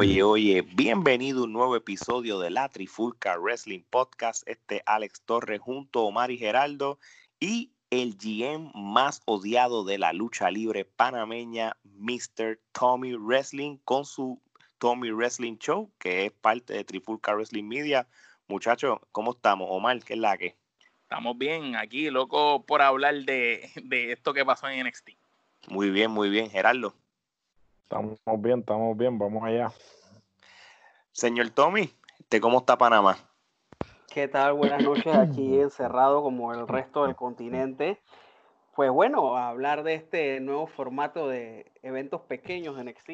[0.00, 4.48] Oye, oye, bienvenido a un nuevo episodio de la Trifulca Wrestling Podcast.
[4.48, 6.98] Este Alex Torres junto a Omar y Geraldo
[7.38, 12.58] y el GM más odiado de la lucha libre panameña, Mr.
[12.72, 14.40] Tommy Wrestling, con su
[14.78, 18.08] Tommy Wrestling Show, que es parte de Trifulca Wrestling Media.
[18.48, 19.68] Muchachos, ¿cómo estamos?
[19.70, 20.56] Omar, ¿qué es la que?
[21.02, 25.10] Estamos bien aquí, loco, por hablar de, de esto que pasó en NXT.
[25.68, 26.94] Muy bien, muy bien, Gerardo.
[27.90, 29.72] Estamos bien, estamos bien, vamos allá.
[31.10, 31.92] Señor Tommy,
[32.40, 33.18] ¿cómo está Panamá?
[34.08, 34.52] ¿Qué tal?
[34.52, 38.00] Buenas noches aquí encerrado como el resto del continente.
[38.76, 43.10] Pues bueno, a hablar de este nuevo formato de eventos pequeños en NXT.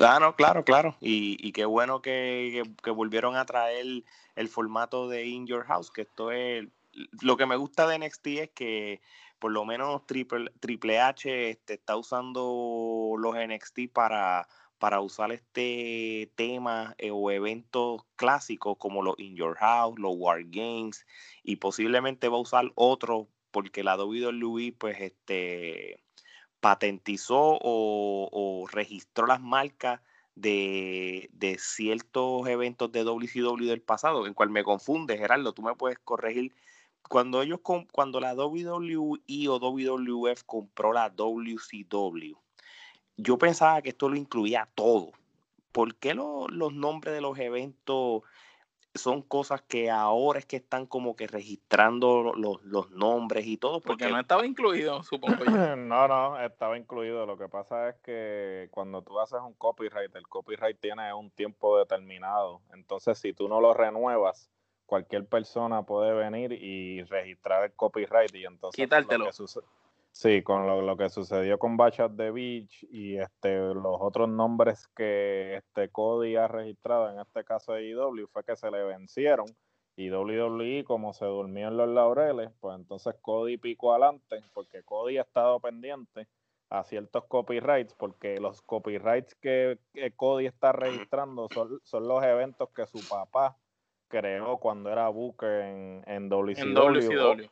[0.00, 0.96] Ah, no, claro, claro.
[0.98, 2.62] Y, qué bueno que,
[2.96, 4.04] volvieron a traer
[4.36, 6.66] el formato de In Your House, que esto es...
[7.20, 9.02] Lo que me gusta de NXT es que
[9.42, 14.46] por lo menos Triple, Triple H este, está usando los NXT para,
[14.78, 20.44] para usar este tema eh, o eventos clásicos como los In Your House, los War
[20.44, 21.04] Games,
[21.42, 26.00] y posiblemente va a usar otro porque la WWE pues este
[26.60, 30.00] patentizó o, registró las marcas
[30.36, 35.74] de, de, ciertos eventos de WCW del pasado, en cual me confunde, Gerardo, tú me
[35.74, 36.54] puedes corregir
[37.08, 42.36] cuando ellos cuando la WWE o WWF compró la WCW,
[43.16, 45.12] yo pensaba que esto lo incluía todo.
[45.72, 48.22] ¿Por qué los nombres de los eventos
[48.94, 53.80] son cosas que ahora es que están como que registrando los, nombres y todo?
[53.80, 55.44] Porque, no estaba incluido, supongo yo.
[55.76, 57.24] no, no, estaba incluido.
[57.24, 61.78] Lo que pasa es que cuando tú haces un copyright, el copyright tiene un tiempo
[61.78, 62.60] determinado.
[62.74, 64.50] Entonces, si tú no lo renuevas,
[64.92, 69.30] cualquier persona puede venir y registrar el copyright y entonces quitártelo.
[70.10, 75.56] sí, con lo, que sucedió con Bachat the Beach y este los otros nombres que
[75.56, 79.46] este Cody ha registrado en este caso de IW fue que se le vencieron
[79.96, 85.16] y WWE como se durmió en los laureles, pues entonces Cody picó adelante porque Cody
[85.16, 86.28] ha estado pendiente
[86.68, 89.78] a ciertos copyrights porque los copyrights que,
[90.16, 93.56] Cody está registrando son, son los eventos que su papá
[94.12, 97.48] creó cuando era Booker en, en WCW.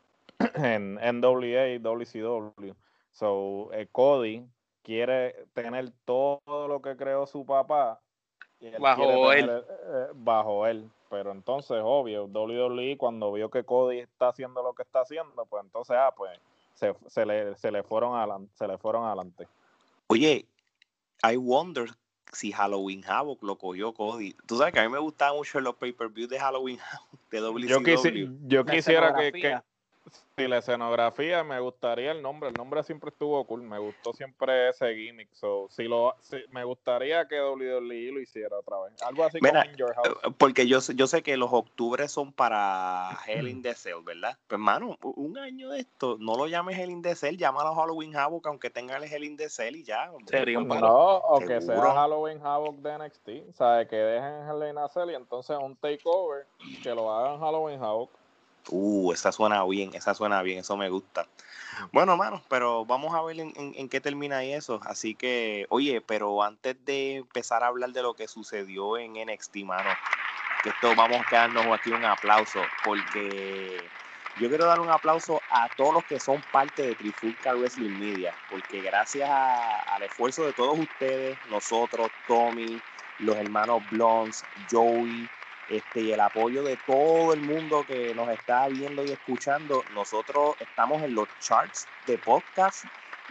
[0.55, 2.73] En, NWA, WCW.
[3.13, 4.45] So, eh, Cody
[4.83, 7.99] quiere tener todo lo que creó su papá.
[8.79, 9.51] bajo él.
[9.51, 10.89] Eh, bajo él.
[11.09, 15.65] Pero entonces, obvio, WWE cuando vio que Cody está haciendo lo que está haciendo, pues
[15.65, 16.39] entonces, ah, pues
[16.75, 19.49] se, se, le, se le fueron adelante, se le fueron adelante.
[20.09, 20.47] Oye,
[21.25, 21.87] I wonder
[22.33, 24.37] si Halloween Havoc lo cogió Cody.
[24.47, 28.49] Tú sabes que a mí me gustaban mucho los pay-per-view de Halloween Havoc de WCW.
[28.49, 29.61] Yo, quisiera que,
[30.37, 34.71] si la escenografía me gustaría el nombre, el nombre siempre estuvo cool, me gustó siempre
[34.71, 35.29] ese gimmick.
[35.33, 36.15] So, si lo,
[36.51, 39.03] me gustaría que WWE lo hiciera otra vez.
[39.03, 40.09] Algo así como In Your House.
[40.09, 44.39] Eh, porque yo, yo sé que los octubres son para Hell in the Cell, ¿verdad?
[44.47, 48.17] Pues, hermano, un año de esto, no lo llames Hell in the Cell, llámalo Halloween
[48.17, 50.11] Havoc, aunque tenga el Hell in the Cell y ya.
[50.81, 54.89] No, o que sea Halloween Havoc de NXT, o sea, que dejen Hell in the
[54.93, 56.47] Cell y entonces un takeover,
[56.83, 58.20] que lo hagan Halloween Havoc.
[58.69, 61.27] Uh, esa suena bien, esa suena bien, eso me gusta.
[61.93, 64.81] Bueno, mano, pero vamos a ver en, qué termina eso.
[64.85, 69.57] Así que, oye, pero antes de empezar a hablar de lo que sucedió en NXT,
[69.65, 69.91] mano,
[70.63, 73.83] que esto vamos a quedarnos aquí un aplauso, porque
[74.39, 78.35] yo quiero dar un aplauso a todos los que son parte de Trifulca Wrestling Media,
[78.51, 82.81] porque gracias al esfuerzo de todos ustedes, nosotros, Tommy,
[83.19, 85.29] los hermanos Blondes, Joey,
[85.71, 89.85] este, y el apoyo de todo el mundo que nos está viendo y escuchando.
[89.95, 92.85] Nosotros estamos en los charts de podcast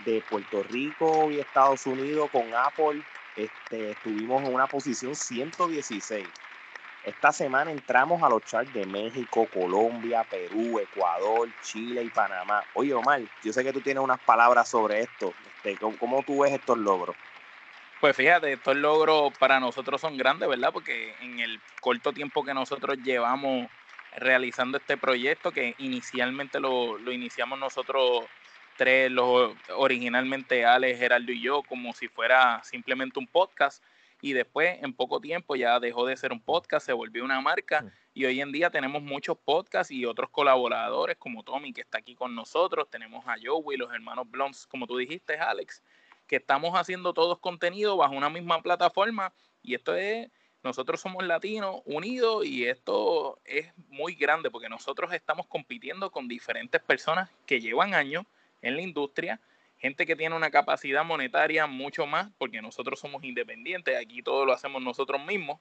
[0.06, 3.04] de Puerto Rico y Estados Unidos con Apple.
[3.36, 6.28] Este, estuvimos en una posición 116.
[7.04, 12.64] Esta semana entramos a los charts de México, Colombia, Perú, Ecuador, Chile y Panamá.
[12.74, 15.34] Oye, Omar, yo sé que tú tienes unas palabras sobre esto.
[15.64, 17.16] Este, ¿Cómo tú ves estos logros?
[18.00, 20.72] Pues fíjate, estos logros para nosotros son grandes, ¿verdad?
[20.72, 23.70] Porque en el corto tiempo que nosotros llevamos
[24.16, 28.24] realizando este proyecto, que inicialmente lo, iniciamos nosotros
[28.78, 33.84] tres, los, originalmente Alex, Geraldo y yo, como si fuera simplemente un podcast,
[34.22, 37.84] y después en poco tiempo ya dejó de ser un podcast, se volvió una marca,
[38.14, 42.16] y hoy en día tenemos muchos podcasts y otros colaboradores como Tommy, que está aquí
[42.16, 45.84] con nosotros, tenemos a Joey, los hermanos Blondes, como tú dijiste, Alex,
[46.30, 50.30] que estamos haciendo todos contenido bajo una misma plataforma y esto es,
[50.64, 56.82] nosotros somos latinos unidos y esto es muy grande porque nosotros estamos compitiendo con diferentes
[56.82, 58.24] personas que llevan años
[58.62, 59.42] en la industria
[59.80, 64.54] gente que tiene una capacidad monetaria mucho más, porque nosotros somos independientes, aquí todo lo
[64.54, 65.60] hacemos nosotros mismos,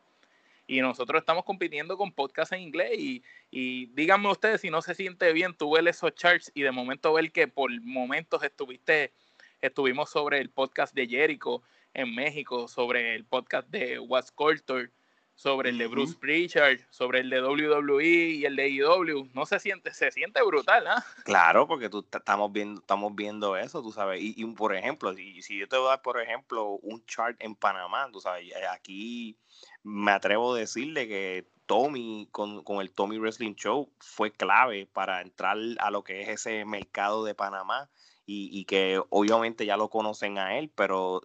[0.67, 4.95] y nosotros estamos compitiendo con podcasts en inglés y, y díganme ustedes si no se
[4.95, 9.13] siente bien tú ver esos charts y de momento ver que por momentos estuviste,
[9.61, 11.63] estuvimos sobre el podcast de Jericho
[11.95, 14.91] en México, sobre el podcast de What's Culture,
[15.35, 19.61] sobre el de Bruce Pritchard, sobre el de WWE y el de AEW, no se
[19.61, 21.05] siente, se siente brutal, ¿ah?
[21.25, 25.59] Claro, porque tú estamos viendo, estamos viendo eso, tú sabes, y, por ejemplo, si, si,
[25.59, 29.37] yo te voy a dar, por ejemplo, un chart en Panamá, tú sabes, aquí
[29.85, 35.21] me atrevo a decirle que Tommy, con, con el Tommy Wrestling Show, fue clave para
[35.21, 37.89] entrar a lo que es ese mercado de Panamá
[38.31, 41.23] y, que obviamente ya lo conocen a él, pero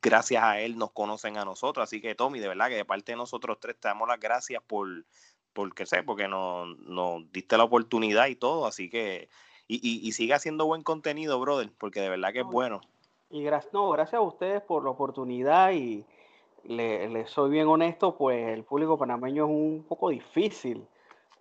[0.00, 1.84] gracias a él nos conocen a nosotros.
[1.84, 4.62] Así que Tommy, de verdad que de parte de nosotros tres te damos las gracias
[4.66, 4.88] por,
[5.52, 6.74] porque sé, porque nos,
[7.32, 8.64] diste la oportunidad y todo.
[8.64, 9.28] Así que,
[9.66, 12.80] y, y, sigue haciendo buen contenido, brother, porque de verdad que es bueno.
[13.28, 16.06] Y gracias, no, gracias a ustedes por la oportunidad y
[16.64, 20.86] le, soy bien honesto, pues el público panameño es un poco difícil.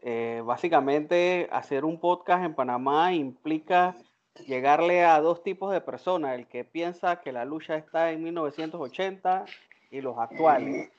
[0.02, 3.96] Eh, básicamente, hacer un podcast en Panamá implica
[4.46, 9.46] llegarle a dos tipos de personas, el que piensa que la lucha está en 1980
[9.92, 10.90] y los actuales.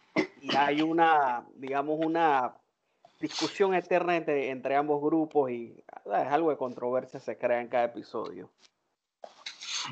[0.41, 2.55] Y hay una, digamos, una
[3.21, 8.51] discusión eterna entre, ambos grupos y es algo de controversia se crea en cada episodio.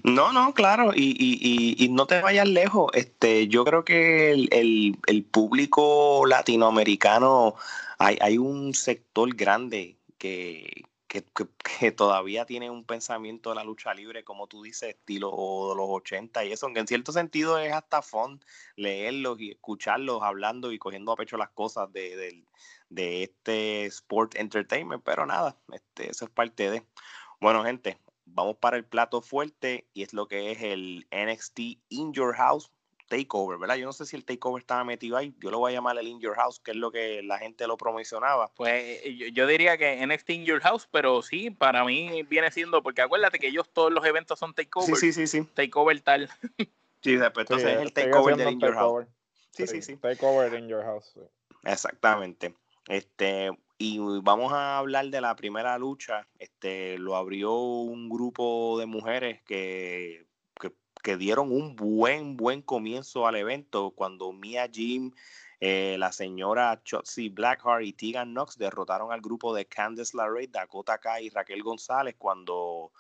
[0.05, 2.91] No, no, claro, y, y, y, no te vayas lejos.
[2.93, 7.55] Este, yo creo que el, el, el público latinoamericano,
[7.99, 10.85] hay, hay un sector grande que,
[11.23, 15.31] que, todavía tienen un pensamiento de la lucha libre, como tú dices, estilo
[15.71, 18.41] de los 80 y eso, aunque en cierto sentido es hasta fun
[18.77, 22.45] leerlos y escucharlos hablando y cogiendo a pecho las cosas de,
[22.89, 26.87] de, este sport entertainment, pero nada, este, eso es parte de.
[27.41, 31.59] Bueno, gente, vamos para el plato fuerte y es lo que es el NXT
[31.89, 32.71] In Your House
[33.07, 33.77] takeover, ¿verdad?
[33.77, 35.35] Yo no sé si el takeover estaba metido ahí.
[35.39, 37.67] Yo lo voy a llamar el In Your House, que es lo que la gente
[37.67, 38.51] lo promocionaba.
[38.55, 38.73] Pues
[39.05, 43.03] eh, yo, diría que NXT In Your House, pero sí, para mí viene siendo, porque
[43.03, 44.97] acuérdate que ellos todos los eventos son takeover.
[44.97, 45.43] Sí, sí, sí.
[45.43, 45.49] sí.
[45.55, 46.31] Takeover tal.
[47.03, 49.07] Sí, después entonces es el takeover de In Your House.
[49.51, 49.97] Sí, sí, sí.
[49.97, 51.15] Takeover in Your House.
[51.65, 52.55] Exactamente.
[52.89, 56.27] Este, y vamos a hablar de la primera lucha.
[56.39, 60.27] Este, lo abrió un grupo de mujeres que
[61.07, 65.13] que dieron un buen, buen comienzo al evento cuando Mia Jim,
[65.61, 70.99] eh, la señora Chotzi Blackheart y Tegan Knox derrotaron al grupo de Candice LeRae, Dakota
[70.99, 72.91] Kai y Raquel González cuando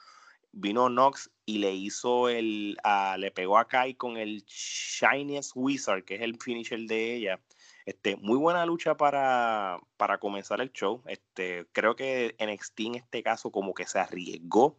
[0.52, 2.78] vino Knox y le hizo el,
[3.18, 7.40] le pegó a Kai con el Shiniest Wizard, que es el finisher de ella.
[7.86, 11.02] Este, muy buena lucha para, para comenzar el show.
[11.08, 14.78] Este, creo que NXT en este caso como que se arriesgó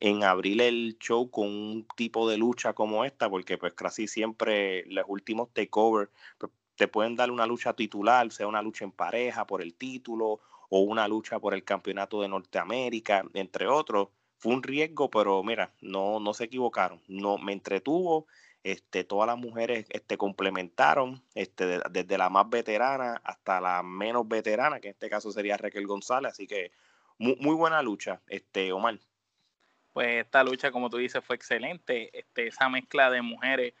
[0.00, 4.84] en abrir el show con un tipo de lucha como esta, porque pues casi siempre
[4.86, 9.46] los últimos takeovers pues, te pueden dar una lucha titular, sea una lucha en pareja
[9.46, 14.08] por el título o una lucha por el campeonato de Norteamérica, entre otros.
[14.38, 17.00] Fue un riesgo, pero mira, no, no se equivocaron.
[17.08, 18.26] No, me entretuvo.
[18.62, 24.80] Este, todas las mujeres este, complementaron, este, desde la más veterana hasta la menos veterana,
[24.80, 26.32] que en este caso sería Raquel González.
[26.32, 26.72] Así que
[27.16, 28.98] muy, muy buena lucha, este, Omar
[29.96, 32.10] pues esta lucha, como tú dices, fue excelente.
[32.12, 33.72] Este, esa mezcla de mujeres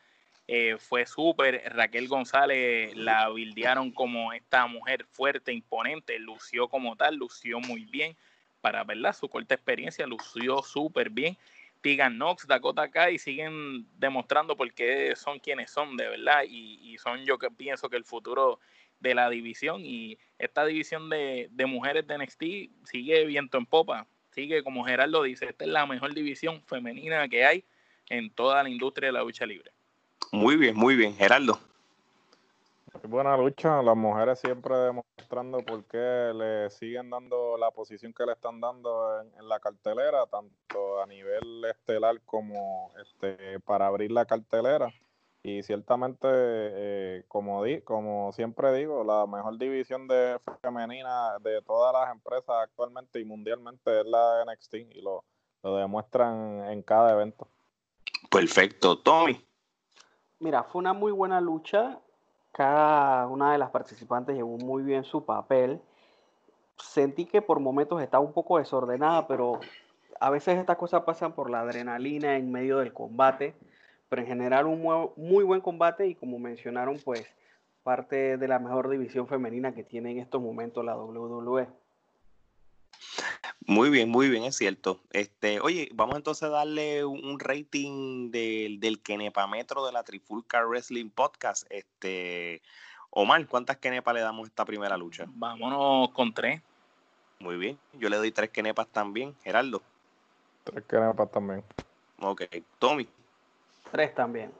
[0.48, 1.62] eh, fue súper.
[1.74, 8.16] Raquel González la bildearon como esta mujer fuerte, imponente, lució como tal, lució muy bien.
[8.62, 11.36] Para verla, su corta experiencia, lució súper bien.
[11.82, 16.44] Tegan Knox, Dakota Kai siguen demostrando por qué son quienes son, de verdad.
[16.48, 18.58] Y, y, son yo que pienso que el futuro
[19.00, 22.42] de la división y esta división de, de mujeres de NXT
[22.86, 27.44] sigue viento en popa sigue como Gerardo dice, esta es la mejor división femenina que
[27.46, 27.64] hay
[28.10, 29.72] en toda la industria de la lucha libre.
[30.30, 31.58] Muy bien, muy bien, Gerardo.
[33.04, 38.32] buena lucha, las mujeres siempre demostrando por qué le siguen dando la posición que le
[38.32, 44.92] están dando en, la cartelera, tanto a nivel estelar como este para abrir la cartelera.
[45.46, 51.92] Y ciertamente, eh, como, di, como siempre digo, la mejor división de femenina de todas
[51.92, 55.22] las empresas actualmente y mundialmente es la NXT y lo,
[55.62, 57.46] lo demuestran en cada evento.
[58.28, 59.40] Perfecto, Tommy.
[60.40, 62.00] Mira, fue una muy buena lucha.
[62.50, 65.80] Cada una de las participantes llevó muy bien su papel.
[66.76, 69.60] Sentí que por momentos estaba un poco desordenada, pero
[70.18, 73.54] a veces estas cosas pasan por la adrenalina en medio del combate
[74.08, 74.82] pero en general un
[75.16, 77.26] muy, buen combate y como mencionaron, pues
[77.82, 81.68] parte de la mejor división femenina que tiene en estos momentos la WWE.
[83.68, 85.00] Muy bien, muy bien, es cierto.
[85.10, 89.00] Este, oye, vamos entonces a darle un rating del, del
[89.50, 91.66] Metro de la Trifulca Wrestling Podcast.
[91.70, 92.62] Este,
[93.10, 95.24] Omar, ¿cuántas Kenepa le damos a esta primera lucha?
[95.28, 96.62] Vámonos con tres.
[97.40, 99.34] Muy bien, yo le doy tres Kenepas también.
[99.42, 99.82] Gerardo.
[100.64, 101.64] Tres Kenepas también.
[102.20, 102.42] Ok,
[102.78, 103.08] Tommy.
[103.90, 104.52] Tres también.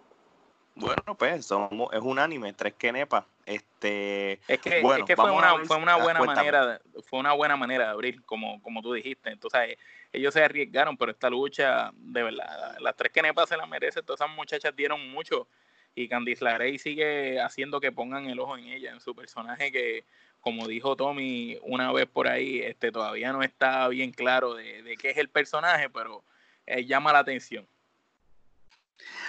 [0.75, 3.25] Bueno, pues somos, es unánime, tres Kenepas.
[3.47, 7.33] Este, es que, bueno, es que fue, una, fue una buena manera, de, fue una
[7.33, 9.31] buena manera de abrir, como, como tú dijiste.
[9.31, 9.79] Entonces,
[10.13, 14.05] ellos se arriesgaron, pero esta lucha, de verdad, las tres Kenepas se la merecen.
[14.05, 15.49] Todas esas muchachas dieron mucho
[15.95, 20.05] y Candice LeRae sigue haciendo que pongan el ojo en ella, en su personaje que,
[20.41, 24.97] como dijo Tommy una vez por ahí, este todavía no está bien claro de, de
[24.99, 26.23] qué es el personaje, pero
[26.67, 27.67] eh, llama la atención.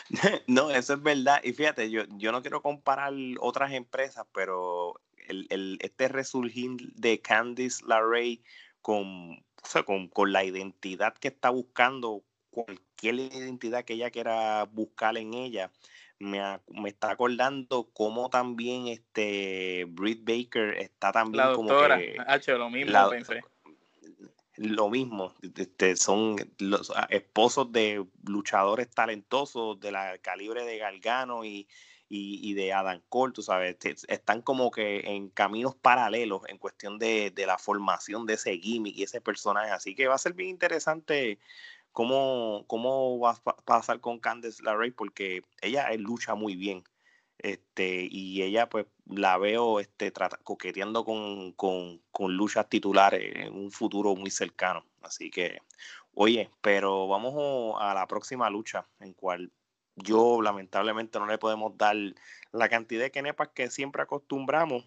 [0.47, 1.41] No, eso es verdad.
[1.43, 7.19] Y fíjate, yo, yo no quiero comparar otras empresas, pero el, el, este resurgir de
[7.19, 8.41] Candice LeRae
[8.81, 9.43] con,
[9.85, 15.71] con, con la identidad que está buscando, cualquier identidad que ella quiera buscar en ella,
[16.19, 22.15] me, me, está acordando cómo también este Britt Baker está también como que
[22.57, 23.43] lo mismo pensé.
[24.57, 31.45] Lo mismo, este, son los ah, esposos de luchadores talentosos de la calibre de Galgano
[31.45, 31.67] y,
[32.09, 37.31] y, de Adam Cole, tú sabes, están como que en caminos paralelos en cuestión de,
[37.31, 39.71] de, la formación de ese gimmick y ese personaje.
[39.71, 41.37] Así que va a ser bien interesante
[41.91, 46.83] cómo, cómo va a pasar con Candice LeRae, porque ella lucha muy bien.
[47.39, 50.11] Este, y ella, pues, la veo este,
[50.43, 54.85] coqueteando con, con, con luchas titulares en un futuro muy cercano.
[55.01, 55.61] Así que,
[56.13, 59.51] oye, pero vamos a la próxima lucha, en cual
[59.95, 61.95] yo lamentablemente no le podemos dar
[62.51, 64.85] la cantidad de kenepas que siempre acostumbramos.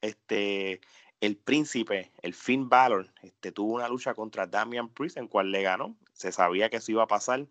[0.00, 0.80] Este,
[1.20, 5.62] el príncipe, el Finn Balor, este, tuvo una lucha contra Damian Priest, en cual le
[5.62, 5.96] ganó.
[6.12, 7.46] Se sabía que eso iba a pasar.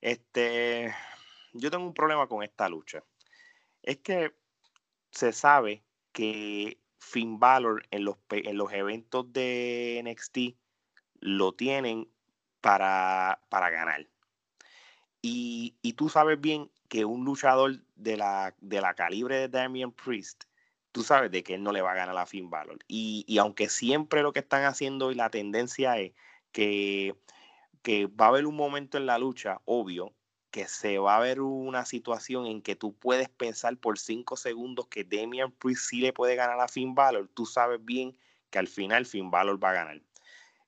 [0.00, 0.94] Este,
[1.52, 3.04] yo tengo un problema con esta lucha.
[3.82, 4.34] Es que
[5.10, 10.56] se sabe que Finn Balor en los, en los eventos de NXT
[11.20, 12.08] lo tienen
[12.60, 14.06] para, para ganar.
[15.20, 19.92] Y, y, tú sabes bien que un luchador de la, de la calibre de Damian
[19.92, 20.44] Priest
[20.92, 22.78] tú sabes de que él no le va a ganar a Finn Balor.
[22.86, 26.12] Y, y aunque siempre lo que están haciendo y la tendencia es
[26.52, 27.16] que,
[27.82, 30.12] que va a haber un momento en la lucha, obvio,
[30.52, 34.86] que se va a ver una situación en que tú puedes pensar por cinco segundos
[34.86, 38.16] que Damian Priest sí le puede ganar a Finn Balor, tú sabes bien
[38.50, 40.00] que al final Finn Balor va a ganar.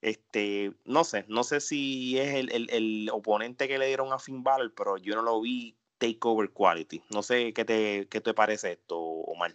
[0.01, 4.19] Este, no sé, no sé si es el, el, el oponente que le dieron a
[4.19, 7.03] Finn Balor, pero yo no lo vi takeover quality.
[7.11, 9.55] No sé qué te, qué te parece esto, Omar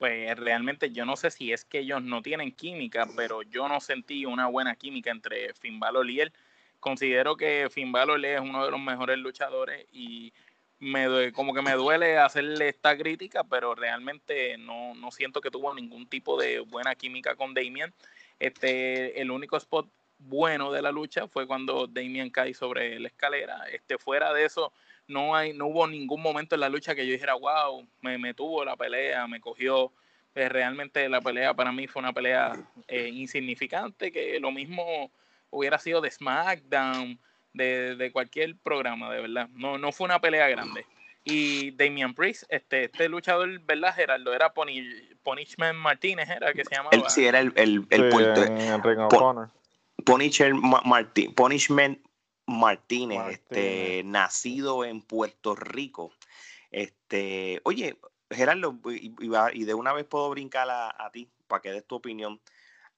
[0.00, 3.80] pues realmente yo no sé si es que ellos no tienen química, pero yo no
[3.80, 6.32] sentí una buena química entre Finn Balor y él.
[6.80, 10.32] Considero que Finn Balor es uno de los mejores luchadores y
[10.78, 15.74] me como que me duele hacerle esta crítica, pero realmente no, no siento que tuvo
[15.74, 17.92] ningún tipo de buena química con Damien.
[18.38, 19.86] Este, el único spot
[20.18, 23.64] bueno de la lucha fue cuando Damien cae sobre la escalera.
[23.70, 24.72] Este, fuera de eso,
[25.06, 28.34] no, hay, no hubo ningún momento en la lucha que yo dijera, wow, me, me
[28.34, 29.92] tuvo la pelea, me cogió.
[30.32, 32.52] Pues realmente la pelea para mí fue una pelea
[32.86, 35.10] eh, insignificante, que lo mismo
[35.50, 37.18] hubiera sido de SmackDown,
[37.52, 39.48] de, de, cualquier programa, de verdad.
[39.52, 40.86] No, no fue una pelea grande.
[41.24, 44.32] Y Damian Priest, este, este luchador, ¿verdad, Gerardo?
[44.32, 46.90] Era Punishment Martínez, ¿era que se llamaba?
[46.92, 48.08] Él sí, era el, el, el
[51.34, 52.00] Punishment
[52.46, 56.12] Martínez, este, nacido en Puerto Rico.
[56.70, 57.98] Este, oye,
[58.30, 62.40] Gerardo, y, de una vez puedo brincar a, ti para que des tu opinión.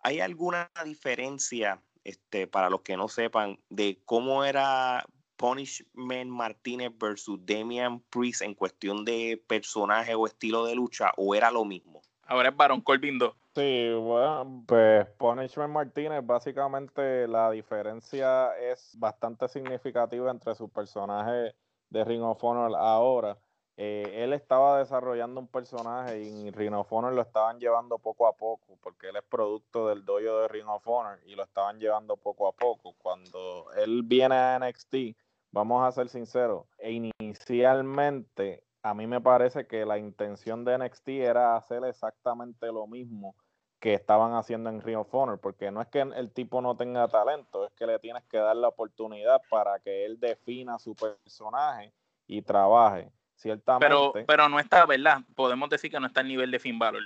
[0.02, 5.04] ¿Hay alguna diferencia, este, para los que no sepan, de cómo era
[5.36, 11.50] Punishment Martínez versus Damian Priest en cuestión de personaje o estilo de lucha, o era
[11.50, 12.02] lo mismo?
[12.26, 13.34] Ahora es Baron Corbin 2.
[13.54, 21.54] Sí, bueno, pues Punishment Martínez, básicamente la diferencia es bastante significativa entre su personaje
[21.90, 23.36] de Ring of Honor ahora.
[23.76, 28.36] Eh, él estaba desarrollando un personaje y Ring of Honor lo estaban llevando poco a
[28.36, 32.16] poco, porque él es producto del dojo de Ring of Honor y lo estaban llevando
[32.16, 32.94] poco a poco.
[32.98, 35.16] Cuando él viene a NXT,
[35.50, 41.08] vamos a ser sinceros, e inicialmente a mí me parece que la intención de NXT
[41.08, 43.36] era hacer exactamente lo mismo
[43.78, 47.08] que estaban haciendo en Ring of Honor, porque no es que el tipo no tenga
[47.08, 51.92] talento, es que le tienes que dar la oportunidad para que él defina su personaje
[52.26, 53.10] y trabaje.
[53.42, 53.86] Ciertamente.
[53.86, 55.18] Pero, pero no está, ¿verdad?
[55.34, 57.02] Podemos decir que no está al nivel de Finn Balor.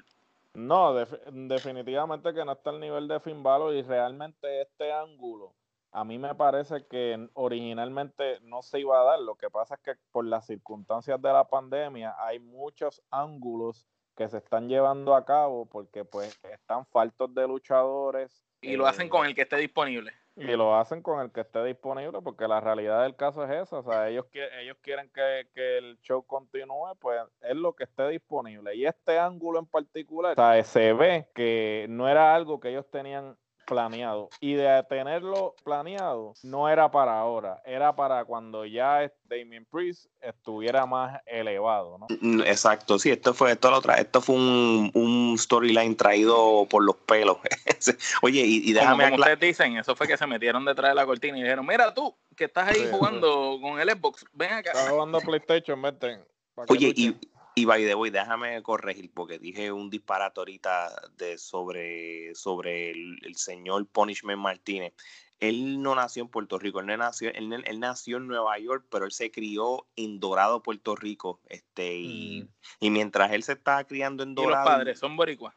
[0.55, 5.55] No, definitivamente que no está al nivel de Finn Balor y realmente este ángulo
[5.97, 9.21] a mí me parece que originalmente no se iba a dar.
[9.21, 14.29] Lo que pasa es que por las circunstancias de la pandemia hay muchos ángulos que
[14.29, 18.45] se están llevando a cabo porque pues están faltos de luchadores.
[18.61, 20.13] Y lo hacen con eh, el que esté disponible.
[20.37, 23.79] Y lo hacen con el que esté disponible porque la realidad del caso es esa.
[23.79, 24.27] O sea, ellos,
[24.61, 28.75] ellos quieren que, que el show continúe, pues es lo que esté disponible.
[28.77, 32.87] Y este ángulo en particular, o sea, se ve que no era algo que ellos
[32.91, 33.37] tenían
[33.67, 34.31] planeado.
[34.41, 40.87] Y de tenerlo planeado, no era para ahora, era para cuando ya Damien Priest estuviera
[40.87, 42.07] más elevado, ¿no?
[42.21, 46.97] Mm, exacto, sí, esto fue, esto, lo esto fue un, un storyline traído por los
[46.97, 47.39] pelos.
[48.23, 51.37] Oye, y, déjame como, ustedes dicen, eso fue que se metieron detrás de la cortina
[51.39, 54.71] y dijeron, mira tú, que estás ahí jugando con el Xbox, ven acá.
[54.71, 56.21] Estás jugando PlayStation, vete.
[56.69, 57.15] Oye, y,
[57.59, 63.35] y by the way, déjame corregir porque dije un disparate ahorita de sobre, sobre el,
[63.37, 64.93] señor Punishment Martínez.
[65.41, 69.13] Él no nació en Puerto Rico, él, nació, él, nació en Nueva York, pero él
[69.13, 71.41] se crió en Dorado, Puerto Rico.
[71.47, 72.49] Este, y, mm.
[72.81, 74.53] y mientras él se estaba criando en Dorado.
[74.53, 75.55] ¿Y los padres son boricuas?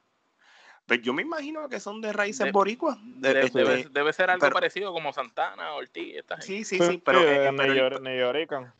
[0.86, 2.98] Pues yo me imagino que son de raíces boricuas.
[3.22, 8.02] Este, debe, ser algo parecido como Santana, Ortiz, esta Sí, sí, sí, pero, eh, pero,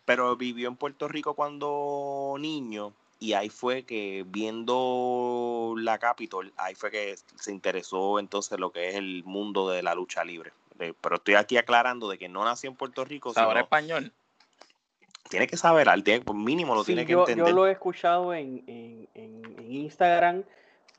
[0.06, 6.74] pero, vivió en Puerto Rico cuando niño y ahí fue que viendo la Capitol, ahí
[6.74, 10.54] fue que se interesó entonces lo que es el mundo de la lucha libre.
[10.78, 13.34] Pero estoy aquí aclarando de que no nació en Puerto Rico.
[13.34, 14.14] ¿Sabrá español?
[15.30, 17.48] Tiene que saber, al por mínimo lo tiene que entender.
[17.48, 20.44] Yo lo he escuchado en, en, en, Instagram,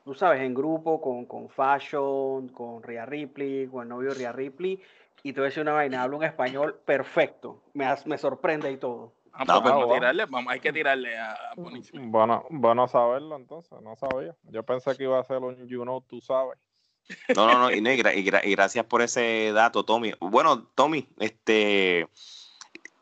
[0.05, 4.79] tú sabes, en grupo con, con Fashion, con Ria Ripley, con el novio Ria Ripley,
[5.23, 8.77] y te voy a decir una vaina, hablo un español perfecto, me, me sorprende y
[8.77, 9.13] todo.
[9.33, 14.35] Ah, pues vamos a tirarle, hay que tirarle a, Bueno, bueno saberlo entonces, no sabía.
[14.43, 16.59] Yo pensé que iba a ser un you know, tú sabes.
[17.35, 20.13] No, no, no, y, y, gracias por ese dato, Tommy.
[20.19, 22.07] Bueno, Tommy, este,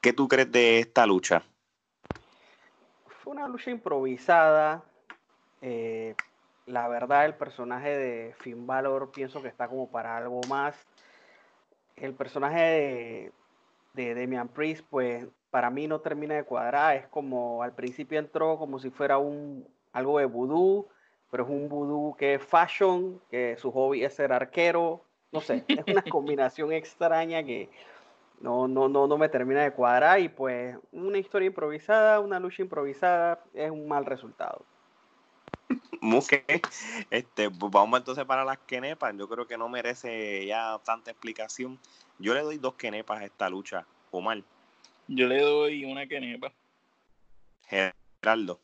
[0.02, 1.44] ¿qué tú crees de esta lucha?
[3.24, 4.84] Fue una lucha improvisada.
[5.62, 6.16] Eh,
[6.66, 10.76] la verdad, el personaje de Finn Balor pienso que está como para algo más.
[12.02, 13.32] El personaje de,
[13.94, 16.96] de Demian Priest, pues para mí no termina de cuadrar.
[16.96, 20.88] Es como al principio entró como si fuera un algo de vudú,
[21.32, 25.04] pero es un vudú que es fashion, que su hobby es ser arquero.
[25.32, 27.70] No sé, es una combinación extraña que
[28.42, 30.20] no, no, no, no me termina de cuadrar.
[30.20, 34.66] Y pues una historia improvisada, una lucha improvisada, es un mal resultado.
[37.10, 39.16] Este, pues vamos entonces para las quenepas.
[39.18, 41.80] Yo creo que no merece ya tanta explicación.
[42.18, 44.44] Yo le doy dos quenepas a esta lucha, Omar.
[45.08, 46.52] Yo le doy una quenepa.
[47.68, 48.60] Geraldo.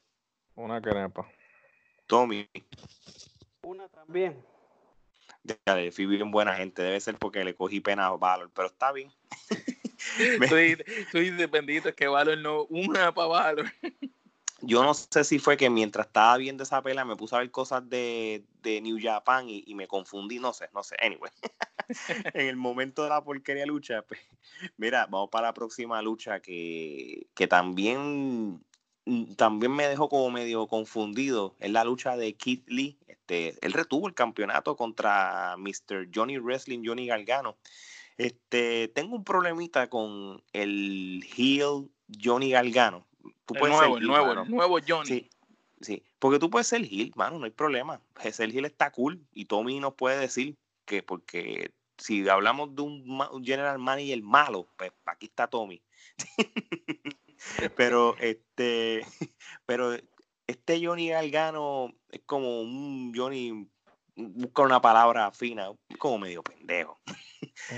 [0.55, 1.29] Una quenepa.
[2.07, 2.47] Tommy.
[3.61, 4.43] Una también.
[5.43, 5.57] Ya,
[5.91, 6.81] fui bien buena gente.
[6.81, 9.11] Debe ser porque le cogí pena a Valor, pero está bien.
[10.41, 12.63] Estoy dependido, es que Valor no.
[12.65, 13.65] Una para Valor.
[14.61, 17.51] Yo no sé si fue que mientras estaba viendo esa pelea me puse a ver
[17.51, 20.95] cosas de, New Japan y, y, me confundí, no sé, no sé.
[21.01, 21.31] Anyway.
[22.33, 24.19] en el momento de la porquería lucha, pues,
[24.77, 28.61] mira, vamos para la próxima lucha que, también,
[29.05, 31.55] mm, también me dejó como medio confundido.
[31.59, 32.97] Es la lucha de Keith Lee.
[33.07, 36.09] Este, él retuvo el campeonato contra Mr.
[36.13, 37.57] Johnny Wrestling, Johnny Galgano.
[38.17, 41.89] Este, tengo un problemita con el heel
[42.23, 43.05] Johnny Galgano.
[43.45, 45.07] Tú el nuevo, el nuevo, el nuevo Johnny.
[45.07, 45.29] Sí,
[45.81, 48.01] sí, porque tú puedes ser heel, mano, no hay problema.
[48.31, 53.43] Ser heel está cool y Tommy nos puede decir que porque si hablamos de un,
[53.43, 55.81] general manager malo, pues aquí está Tommy.
[57.75, 59.05] pero este,
[59.65, 59.95] pero
[60.47, 63.69] este Johnny Galgano es como un Johnny
[64.15, 66.99] busca una palabra fina, como medio pendejo.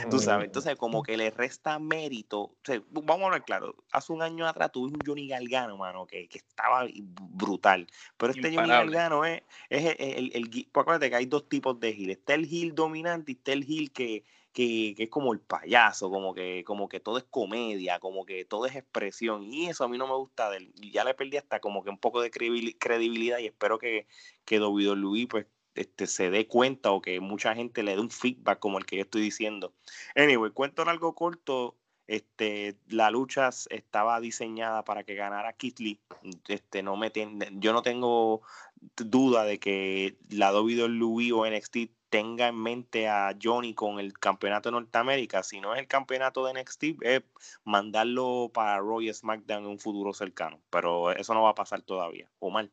[0.09, 2.55] Tú sabes, entonces como que le resta mérito.
[2.91, 6.85] vamos a hablar claro, hace un año atrás tuve un Johnny Galgano, mano, que, estaba
[7.29, 7.87] brutal.
[8.17, 12.11] Pero este Johnny Galgano es, es el, el, acuérdate que hay dos tipos de heel.
[12.11, 14.23] Está el heel dominante y está el heel que,
[14.53, 18.65] que, es como el payaso, como que, como que todo es comedia, como que todo
[18.65, 19.43] es expresión.
[19.43, 20.73] Y eso a mí no me gusta de él.
[20.91, 24.07] Ya le perdí hasta como que un poco de credibilidad y espero que,
[24.45, 25.45] que Luis pues
[25.77, 28.97] este, se dé cuenta o que mucha gente le dé un feedback como el que
[28.97, 29.73] yo estoy diciendo.
[30.15, 31.75] Anyway, cuento en algo corto.
[32.07, 35.99] Este, la lucha estaba diseñada para que ganara Kit Lee.
[36.47, 37.11] Este, no me
[37.59, 38.41] yo no tengo
[38.95, 41.77] duda de que la WWE o NXT
[42.09, 45.43] tenga en mente a Johnny con el campeonato de Norteamérica.
[45.43, 47.23] Si no es el campeonato de NXT, es
[47.63, 50.59] mandarlo para Roy SmackDown en un futuro cercano.
[50.69, 52.29] Pero eso no va a pasar todavía.
[52.39, 52.71] O mal.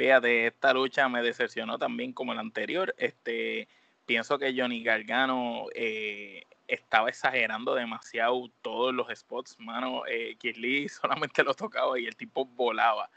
[0.00, 2.94] Fíjate, esta lucha me decepcionó también como la anterior.
[2.96, 3.68] Este,
[4.06, 10.04] pienso que Johnny Gargano eh, estaba exagerando demasiado todos los spots, mano.
[10.06, 13.10] Eh, Lee solamente lo tocaba y el tipo volaba.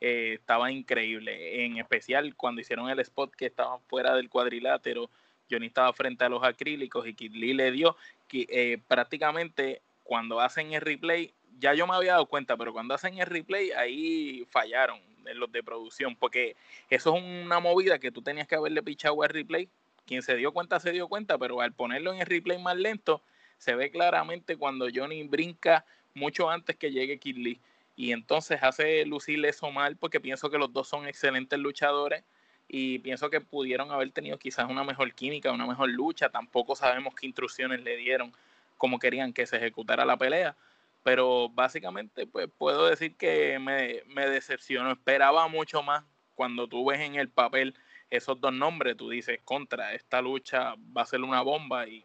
[0.00, 1.64] Eh, estaba increíble.
[1.64, 5.10] En especial cuando hicieron el spot que estaba fuera del cuadrilátero,
[5.50, 7.96] Johnny estaba frente a los acrílicos y Kid Lee le dio
[8.28, 12.94] que eh, prácticamente cuando hacen el replay, ya yo me había dado cuenta, pero cuando
[12.94, 15.00] hacen el replay ahí fallaron
[15.34, 16.56] los de producción, porque
[16.90, 19.68] eso es una movida que tú tenías que haberle pichado al replay
[20.06, 23.22] quien se dio cuenta se dio cuenta, pero al ponerlo en el replay más lento,
[23.58, 27.58] se ve claramente cuando Johnny brinca mucho antes que llegue Kid.
[27.94, 32.24] Y entonces hace lucir eso mal porque pienso que los dos son excelentes luchadores
[32.68, 36.30] y pienso que pudieron haber tenido quizás una mejor química, una mejor lucha.
[36.30, 38.32] Tampoco sabemos qué instrucciones le dieron,
[38.78, 40.56] como querían que se ejecutara la pelea.
[41.02, 44.92] Pero básicamente, pues puedo decir que me, me decepcionó.
[44.92, 47.74] Esperaba mucho más cuando tú ves en el papel
[48.10, 52.04] esos dos nombres, tú dices, contra, esta lucha va a ser una bomba y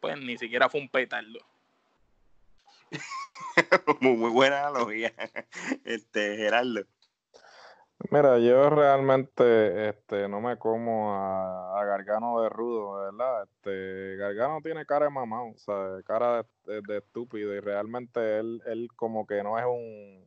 [0.00, 1.38] pues ni siquiera fue un petardo.
[4.00, 5.12] muy, muy buena analogía,
[5.84, 6.86] este, Gerardo.
[8.10, 13.44] Mira, yo realmente este, no me como a, Gargano de rudo, ¿verdad?
[13.44, 18.62] Este, Gargano tiene cara de mamá, o sea, cara de, de, estúpido y realmente él,
[18.66, 20.26] él como que no es un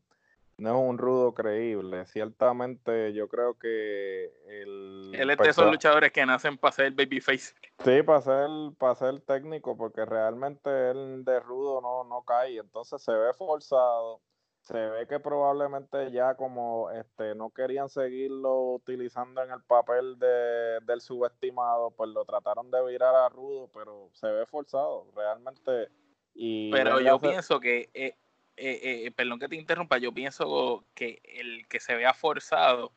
[0.57, 2.05] no es un rudo creíble.
[2.05, 5.11] Ciertamente yo creo que el...
[5.13, 7.53] Él es de esos luchadores que nacen para ser babyface.
[7.83, 12.57] Sí, para ser, para ser técnico, porque realmente él de rudo no, no cae.
[12.57, 14.21] Entonces se ve forzado.
[14.65, 20.79] Se ve que probablemente ya como este no querían seguirlo utilizando en el papel de,
[20.81, 25.89] del subestimado, pues lo trataron de virar a rudo, pero se ve forzado, realmente.
[26.33, 28.15] Y pero yo pienso que eh,
[28.57, 32.91] eh, eh, perdón que te interrumpa, yo pienso que el que se vea forzado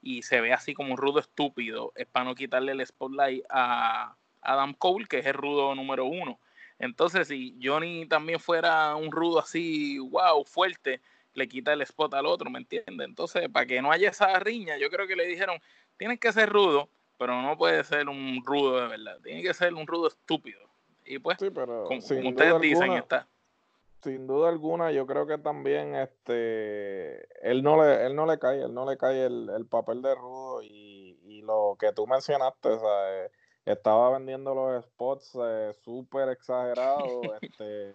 [0.00, 4.16] y se ve así como un rudo estúpido es para no quitarle el spotlight a
[4.40, 6.40] Adam Cole, que es el rudo número uno.
[6.80, 11.00] Entonces, si Johnny también fuera un rudo así, wow, fuerte,
[11.34, 13.06] le quita el spot al otro, ¿me entiendes?
[13.06, 15.58] Entonces, para que no haya esa riña, yo creo que le dijeron,
[15.96, 19.74] tienes que ser rudo, pero no puede ser un rudo de verdad, tiene que ser
[19.74, 20.60] un rudo estúpido.
[21.04, 23.26] Y pues, como, ustedes dicen, está
[24.02, 28.62] sin duda alguna, yo creo que también este él no le, él no le cae,
[28.62, 32.80] él no le cae el, papel de rudo y, y, lo que tú mencionaste, o
[32.80, 33.30] sea, eh,
[33.64, 37.08] estaba vendiendo los spots eh, súper exagerados,
[37.42, 37.94] este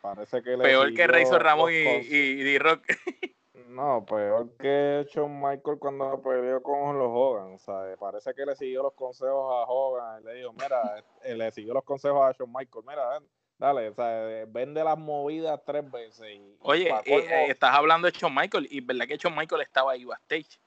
[0.00, 2.82] parece que peor que Razor Ramón y, y, D-Rock.
[3.70, 7.56] No, peor que Shawn Michael cuando peleó con los Hogan.
[7.60, 10.22] Sea, parece que le siguió los consejos a Hogan.
[10.22, 12.84] Y le dijo, mira, eh, le siguió los consejos a Shawn Michael.
[12.84, 13.20] Mira,
[13.60, 16.40] Dale, sea, vende las movidas tres veces.
[16.60, 20.04] Oye, eh, eh, estás hablando de Shawn Michael y verdad que Shawn Michael estaba ahí
[20.06, 20.58] backstage.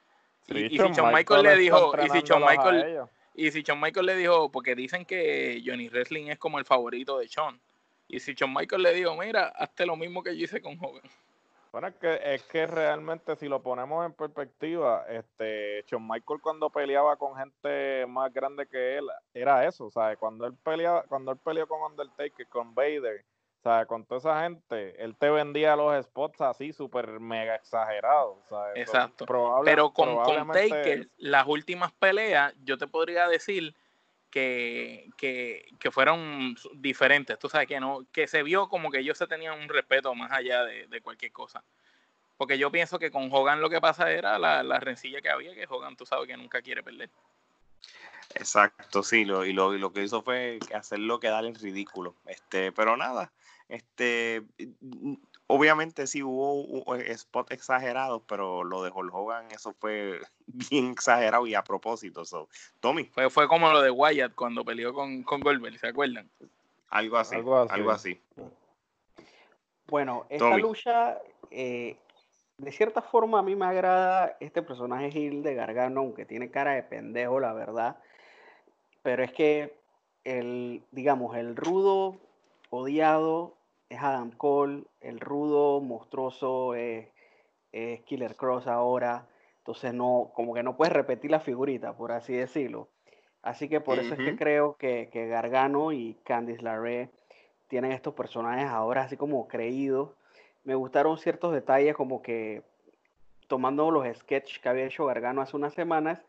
[0.48, 4.16] y, si Shawn Michael, le dijo, y si Shawn Michael, y si Shawn Michael le
[4.16, 7.60] dijo, porque dicen que Johnny Wrestling es como el favorito de Shawn.
[8.14, 11.02] Y si Shawn Michael le dijo, mira, hazte lo mismo que yo hice con Hogan.
[11.72, 16.70] Bueno, es que, es que realmente si lo ponemos en perspectiva, este, Shawn Michael cuando
[16.70, 20.20] peleaba con gente más grande que él, era eso, ¿sabes?
[20.20, 23.26] Cuando él peleaba, cuando él peleó con Undertaker, con Vader,
[23.64, 23.88] ¿sabes?
[23.88, 28.74] Con toda esa gente, él te vendía los spots así súper mega exagerados, ¿sabes?
[28.76, 29.26] Exacto.
[29.66, 33.74] Pero con, con Taker, las últimas peleas, yo te podría decir
[34.34, 39.16] que, que, que, fueron diferentes, tú sabes que no, que se vio como que ellos
[39.16, 41.64] se tenían un respeto más allá de, de cualquier cosa.
[42.36, 45.54] Porque yo pienso que con Hogan lo que pasa era la, la, rencilla que había,
[45.54, 47.12] que Hogan tú sabes que nunca quiere perder.
[48.34, 52.16] Exacto, sí, lo, y, lo, y lo que hizo fue hacerlo quedar en ridículo.
[52.26, 53.32] Este, pero nada,
[53.70, 54.42] este
[55.48, 61.56] obviamente sí hubo spots exagerados, pero lo de Hulk Hogan, eso fue bien exagerado y
[61.56, 62.24] a propósito.
[62.80, 63.06] Tommy.
[63.06, 66.30] Fue, fue como lo de Wyatt cuando peleó con, con Goldberg, ¿se acuerdan?
[66.90, 68.22] Algo así, algo así.
[69.88, 71.98] Bueno, esta lucha, eh,
[72.58, 76.74] de cierta forma a mí me agrada este personaje Gil de Gargano, aunque tiene cara
[76.74, 77.98] de pendejo, la verdad.
[79.02, 79.76] Pero es que
[80.24, 82.18] el, digamos, el rudo
[82.70, 83.58] odiado
[83.94, 87.08] es Adam Cole, el rudo, monstruoso es,
[88.06, 89.28] Killer Cross ahora.
[89.60, 92.90] Entonces no, como que no puedes repetir la figurita, por así decirlo.
[93.42, 97.10] Así que por eso es que creo que, Gargano y Candice LaRue
[97.68, 100.12] tienen estos personajes ahora así como creídos.
[100.64, 102.64] Me gustaron ciertos detalles como que
[103.48, 106.20] tomando los sketches que había hecho Gargano hace unas semanas,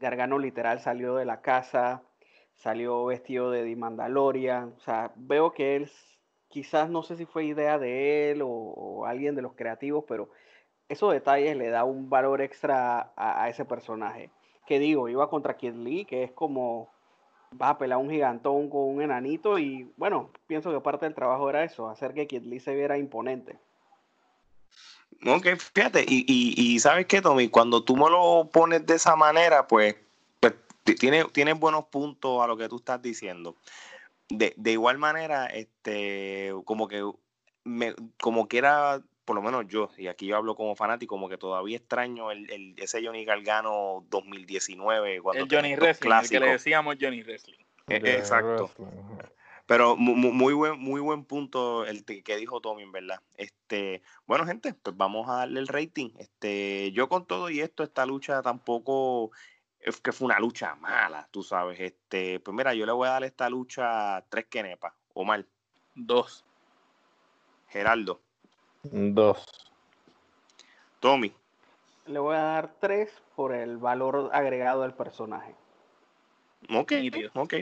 [0.00, 2.02] Gargano literal salió de la casa,
[2.54, 4.74] salió vestido de Mandalorian.
[4.76, 5.90] O sea, veo que él
[6.50, 10.28] quizás no sé si fue idea de él o, alguien de los creativos, pero
[10.88, 14.30] esos detalles le da un valor extra a, ese personaje.
[14.66, 16.90] Que digo, iba contra Kid Lee, que es como
[17.60, 21.48] va a pelar un gigantón con un enanito y bueno, pienso que parte del trabajo
[21.50, 23.58] era eso, hacer que Kid Lee se viera imponente.
[25.26, 29.66] Ok, fíjate, y, y, sabes qué, Tommy, cuando tú me lo pones de esa manera,
[29.66, 29.96] pues,
[30.38, 30.54] pues
[30.98, 33.56] tiene, tiene buenos puntos a lo que tú estás diciendo.
[34.30, 37.02] De, de igual manera, este, como que
[37.64, 41.36] me, como quiera, por lo menos yo, y aquí yo hablo como fanático, como que
[41.36, 45.20] todavía extraño el, el ese Johnny Gargano 2019.
[45.20, 47.58] Cuando el Johnny Wrestling, el que le decíamos Johnny Wrestling.
[47.88, 48.70] E, exacto.
[49.70, 53.20] Pero muy, buen, muy buen punto el que dijo Tommy, en verdad.
[53.36, 56.10] Este, bueno, gente, pues vamos a darle el rating.
[56.18, 59.30] Este, yo con todo y esto, esta lucha tampoco
[59.80, 61.80] es que fue una lucha mala, tú sabes.
[61.80, 65.46] Este, pues mira, yo le voy a dar esta lucha tres quenepas, o mal.
[65.94, 66.44] Dos.
[67.68, 68.20] Geraldo.
[68.82, 69.46] Dos.
[71.00, 71.32] Tommy.
[72.06, 75.54] Le voy a dar tres por el valor agregado del personaje.
[76.74, 76.92] Ok,
[77.34, 77.54] ok.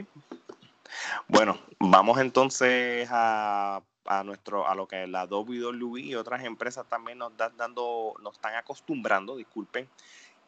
[1.27, 3.81] Bueno, vamos entonces a,
[4.25, 8.55] nuestro, a lo que la WWE y otras empresas también nos están dando, nos están
[8.55, 9.87] acostumbrando, disculpen,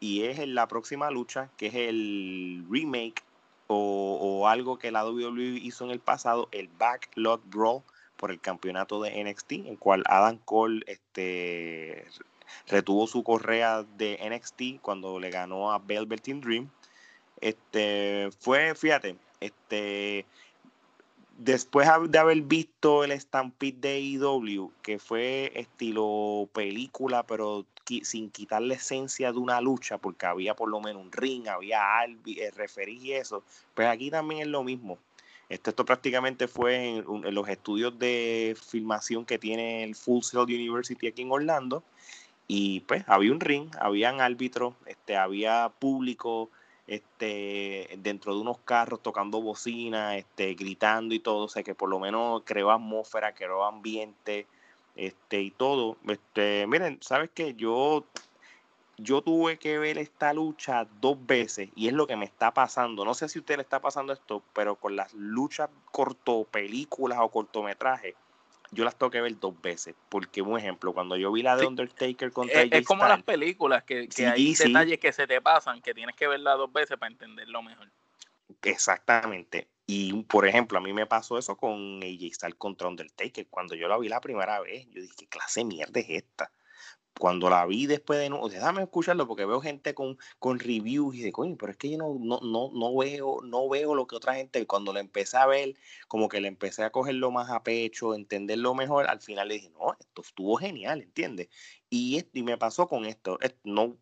[0.02, 3.24] y es en la próxima lucha, que es el remake
[3.68, 7.84] o, algo que la WWE hizo en el pasado, el Backlot Brawl
[8.18, 12.06] por el campeonato de NXT, en cual Adam Cole este,
[12.68, 16.70] retuvo su correa de NXT cuando le ganó a Velveteen Dream.
[17.40, 20.26] Este, fue, fíjate, este,
[21.38, 27.66] después de haber visto el Stampede de AEW, que fue estilo película, pero
[28.04, 32.00] sin quitar la esencia de una lucha, porque había por lo menos un ring, había
[32.00, 34.98] albi, el referí y eso, pues aquí también es lo mismo.
[35.50, 41.08] Esto, esto prácticamente fue en, los estudios de filmación que tiene el Full Sail University
[41.08, 41.84] aquí en Orlando.
[42.48, 46.50] Y pues había un ring, habían árbitros, este, había público
[46.88, 51.46] este, dentro de unos carros tocando bocina, este, gritando y todo.
[51.46, 54.48] O sea que por lo menos creó atmósfera, creó ambiente
[54.96, 55.98] este, y todo.
[56.08, 57.54] Este, miren, ¿sabes qué?
[57.56, 58.06] Yo
[59.02, 63.04] yo tuve que ver esta lucha dos veces y es lo que me está pasando.
[63.04, 67.20] No sé si a usted le está pasando esto, pero con las luchas corto películas
[67.22, 68.16] o cortometrajes,
[68.72, 69.96] yo las tengo que ver dos veces.
[70.10, 73.84] Porque, un ejemplo, cuando yo vi la de Undertaker contra Es, es como las películas,
[73.84, 77.62] que, hay detalles que se te pasan, que tienes que verla dos veces para entenderlo
[77.64, 77.90] mejor.
[78.62, 79.68] Exactamente.
[79.94, 83.46] Y, por ejemplo, a mí me pasó eso con AJ Styles contra Undertaker.
[83.50, 86.52] Cuando yo la vi la primera vez, yo dije, ¿qué clase de mierda es esta?
[87.20, 91.22] cuando la vi después de nuevo, déjame escucharlo porque veo gente con, con reviews y
[91.22, 94.16] de coño, pero es que yo no, no, no, no, veo, no veo lo que
[94.16, 95.76] otra gente, cuando la empecé a ver,
[96.08, 99.70] como que le empecé a cogerlo más a pecho, entenderlo mejor, al final le dije,
[99.72, 101.50] no, esto estuvo genial, ¿entiendes?
[101.90, 103.98] Y, y me pasó con esto, no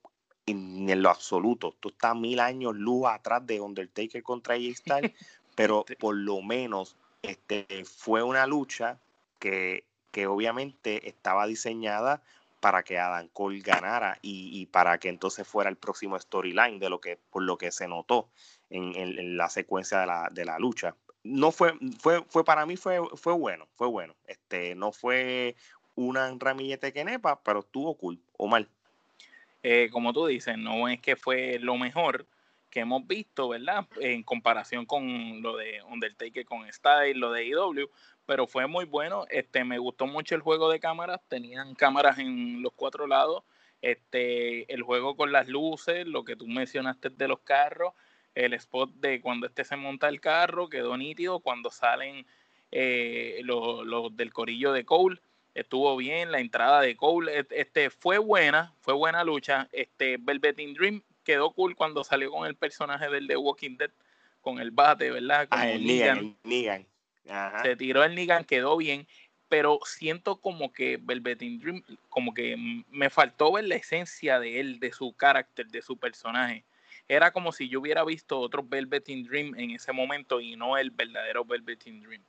[0.50, 5.14] en, lo absoluto, esto está mil años luz atrás de Undertaker contra AJ Styles,
[5.60, 8.98] pero por lo menos este, fue una lucha
[9.40, 12.24] que, que obviamente estaba diseñada
[12.62, 17.02] para que Adam Cole ganara y, para que entonces fuera el próximo storyline de lo
[17.02, 18.30] que por lo que se notó
[18.70, 20.96] en, la secuencia de la, de la, lucha.
[21.26, 24.16] No fue, fue, fue para mí fue, fue bueno, fue bueno.
[24.28, 25.58] Este, no fue
[25.96, 28.70] una ramillete que nepa, pero estuvo cool o mal.
[29.64, 32.26] Eh, como tú dices, no es que fue lo mejor
[32.70, 33.88] que hemos visto, ¿verdad?
[34.00, 37.90] En comparación con lo de Undertaker con Style, lo de IW,
[38.26, 39.26] pero fue muy bueno.
[39.30, 43.44] Este, me gustó mucho el juego de cámaras, tenían cámaras en los cuatro lados.
[43.82, 47.94] Este, el juego con las luces, lo que tú mencionaste de los carros,
[48.36, 51.40] el spot de cuando este se monta el carro, quedó nítido.
[51.40, 52.26] Cuando salen
[52.72, 55.20] eh, los, del corillo de Cole,
[55.56, 56.32] estuvo bien.
[56.32, 59.68] La entrada de Cole, este, fue buena, fue buena lucha.
[59.72, 63.92] Este, Velveteen Dream quedó cool cuando salió con el personaje del de Walking Dead,
[64.42, 65.48] con el bate, ¿verdad?
[65.52, 66.36] ah, el Negan.
[67.62, 69.08] Se tiró el Nigan, quedó bien,
[69.48, 74.80] pero siento como que Velveteen Dream, como que me faltó ver la esencia de él,
[74.80, 76.66] de su carácter, de su personaje.
[77.08, 80.90] Era como si yo hubiera visto otro Velveteen Dream en ese momento y no el
[80.90, 82.24] verdadero Velveteen Dream.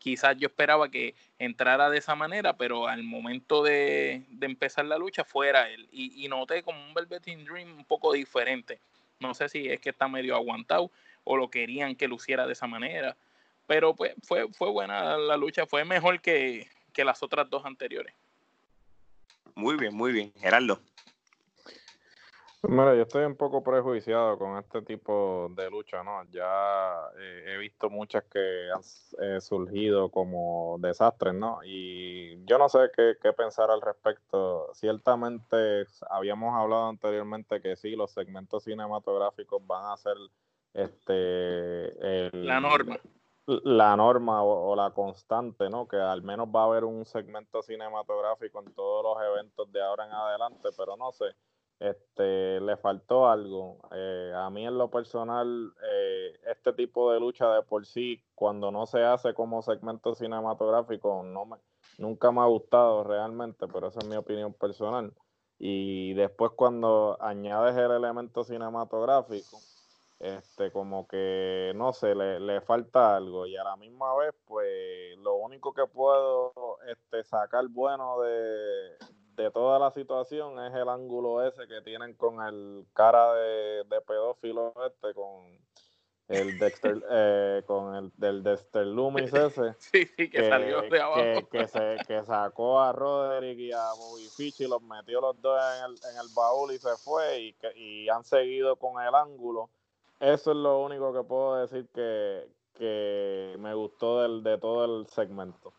[0.00, 5.22] Quizás yo esperaba que entrara de esa manera, pero al momento de, empezar la lucha
[5.22, 5.88] fuera él.
[5.92, 8.80] Y, noté como un Velveteen Dream un poco diferente.
[9.20, 10.90] No sé si es que está medio aguantado
[11.22, 13.16] o lo querían que luciera de esa manera
[13.70, 18.12] pero pues fue, fue buena la lucha, fue mejor que, las otras dos anteriores.
[19.54, 20.32] Muy bien, muy bien.
[20.40, 20.80] Gerardo.
[22.62, 26.24] Mira, yo estoy un poco prejuiciado con este tipo de lucha, ¿no?
[26.30, 28.82] Ya eh, he visto muchas que han
[29.22, 31.60] eh, surgido como desastres, ¿no?
[31.64, 34.68] Y yo no sé qué, qué, pensar al respecto.
[34.74, 40.16] Ciertamente habíamos hablado anteriormente que sí, los segmentos cinematográficos van a ser
[40.74, 43.00] este la norma.
[43.46, 45.88] La norma o, o, la constante, ¿no?
[45.88, 50.04] Que al menos va a haber un segmento cinematográfico en todos los eventos de ahora
[50.04, 51.34] en adelante, pero no sé
[51.80, 53.78] este, le faltó algo.
[53.92, 58.70] Eh, a mí en lo personal, eh, este tipo de lucha de por sí, cuando
[58.70, 61.56] no se hace como segmento cinematográfico, no me,
[61.98, 65.12] nunca me ha gustado realmente, pero esa es mi opinión personal.
[65.58, 69.58] Y después cuando añades el elemento cinematográfico,
[70.18, 73.46] este, como que, no sé, le, le, falta algo.
[73.46, 76.52] Y a la misma vez, pues, lo único que puedo
[76.86, 78.96] este, sacar bueno de,
[79.40, 84.74] de toda la situación es el ángulo ese que tienen con el cara de, pedófilo
[84.86, 85.58] este, con
[86.28, 89.74] el Dexter, eh, con el del Dexter Loomis ese.
[89.78, 91.48] Sí, sí, que, salió de abajo.
[91.48, 95.58] Que, se, que sacó a Roderick y a Bobby Fish y los metió los dos
[95.78, 99.14] en el, en el baúl y se fue y, que, y han seguido con el
[99.14, 99.70] ángulo.
[100.20, 105.06] Eso es lo único que puedo decir que, que me gustó del, de todo el
[105.06, 105.72] segmento.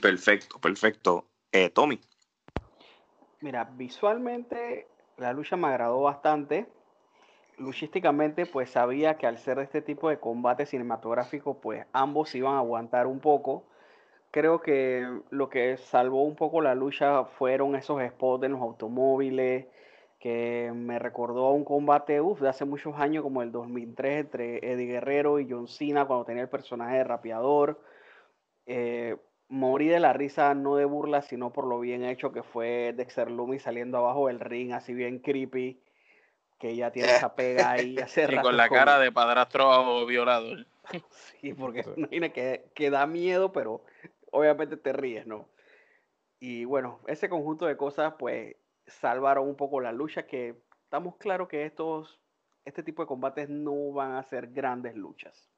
[0.00, 1.24] Perfecto, perfecto.
[1.52, 2.00] Eh, Tommy.
[3.40, 6.66] Mira, visualmente la lucha me agradó bastante.
[7.56, 12.58] Luchísticamente, pues sabía que al ser este tipo de combate cinematográfico, pues ambos iban a
[12.58, 13.64] aguantar un poco.
[14.30, 19.66] Creo que lo que salvó un poco la lucha fueron esos spots de los automóviles,
[20.20, 24.58] que me recordó a un combate uf, de hace muchos años, como el 2003, entre
[24.58, 27.80] Eddie Guerrero y John Cena, cuando tenía el personaje de rapeador.
[28.66, 29.16] Eh,
[29.48, 33.30] morí de la risa, no de burla, sino por lo bien hecho que fue Dexter
[33.30, 35.80] Loomis saliendo abajo del ring, así bien creepy,
[36.58, 37.96] que ya tiene esa pega ahí.
[38.28, 40.66] y con la cara de padrastro o violador.
[41.40, 43.82] sí, porque imagina que, que da miedo, pero
[44.30, 45.48] obviamente te ríes, ¿no?
[46.40, 48.54] Y bueno, ese conjunto de cosas, pues,
[48.86, 52.20] salvaron un poco la lucha, que estamos claros que estos,
[52.64, 55.50] este tipo de combates no van a ser grandes luchas.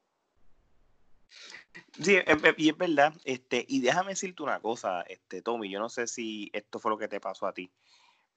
[2.01, 2.17] Sí,
[2.57, 6.49] y es verdad, este, y déjame decirte una cosa, este, Tommy, yo no sé si
[6.53, 7.71] esto fue lo que te pasó a ti,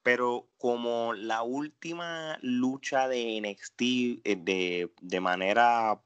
[0.03, 5.99] pero como la última lucha de NXT eh, de, de manera,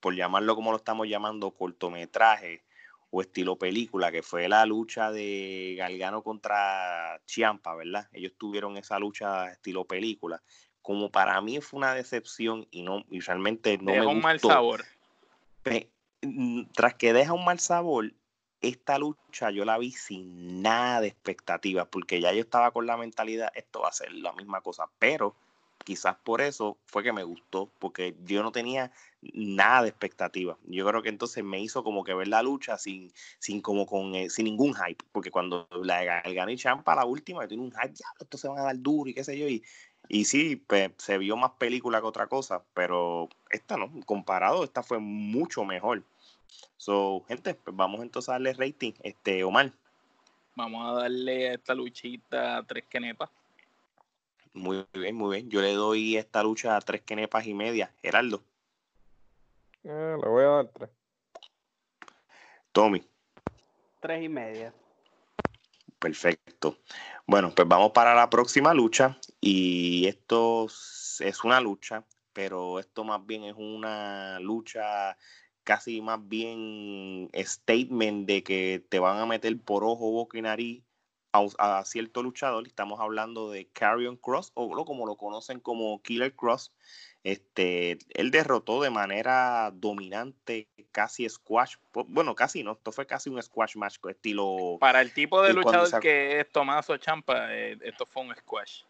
[0.00, 2.64] por llamarlo como lo estamos llamando, cortometraje
[3.10, 8.08] o estilo película, que fue la lucha de Galgano contra Chiampa, ¿verdad?
[8.12, 10.42] Ellos tuvieron esa lucha estilo película.
[10.82, 14.10] Como para mí fue una decepción y no y realmente no me gustó.
[14.10, 14.84] un mal sabor
[16.74, 18.12] tras que deja un mal sabor,
[18.60, 22.96] esta lucha yo la vi sin nada de expectativas, porque ya yo estaba con la
[22.96, 25.34] mentalidad, esto va a ser la misma cosa, pero
[25.84, 28.90] quizás por eso fue que me gustó, porque yo no tenía
[29.32, 30.56] nada de expectativas.
[30.66, 34.14] Yo creo que entonces me hizo como que ver la lucha sin, sin como con
[34.14, 38.06] eh, sin ningún hype, porque cuando la y Champa la última, tiene un hype, ya,
[38.18, 39.62] esto se van a dar duro y qué sé yo, y,
[40.08, 44.82] y sí, pues, se vio más película que otra cosa, pero esta no, comparado, esta
[44.82, 46.02] fue mucho mejor.
[46.76, 48.92] So, gente, pues vamos entonces a darle rating.
[49.02, 49.72] Este, Omar.
[50.56, 53.30] Vamos a darle a esta luchita tres quenepas.
[54.52, 55.50] Muy bien, muy bien.
[55.50, 57.92] Yo le doy esta lucha a tres quenepas y media.
[58.02, 58.44] Geraldo.
[59.82, 60.90] Eh, le voy a dar tres.
[62.70, 63.04] Tommy.
[64.00, 64.72] Tres y media.
[65.98, 66.78] Perfecto.
[67.26, 69.18] Bueno, pues vamos para la próxima lucha.
[69.40, 75.16] Y esto es una lucha, pero esto más bien es una lucha
[75.64, 80.82] casi más bien statement de que te van a meter por ojo, boca y nariz
[81.32, 82.66] a, cierto luchador.
[82.66, 86.72] Estamos hablando de Carrion Cross, o como lo conocen como Killer Cross.
[87.24, 91.76] Este, él derrotó de manera dominante, casi squash.
[92.06, 94.76] Bueno, casi no, esto fue casi un squash match estilo.
[94.78, 98.82] Para el tipo de luchador que es Tomaso Champa, eh, esto fue un squash.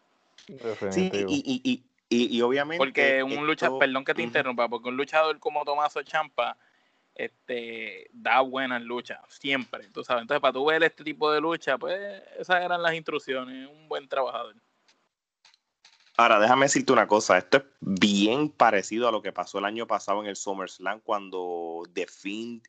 [0.91, 2.77] Sí, y, y, y, y, obviamente.
[2.77, 6.57] Porque un luchador, perdón que te interrumpa, porque un luchador como Tomaso Champa
[7.15, 10.23] este, da buenas luchas, siempre, tú sabes.
[10.23, 11.97] Entonces, para tú ver este tipo de lucha, pues
[12.37, 14.55] esas eran las instrucciones, un buen trabajador.
[16.17, 19.85] Ahora, déjame decirte una cosa, esto es bien parecido a lo que pasó el año
[19.85, 22.63] pasado en el SummerSlam cuando The Fiend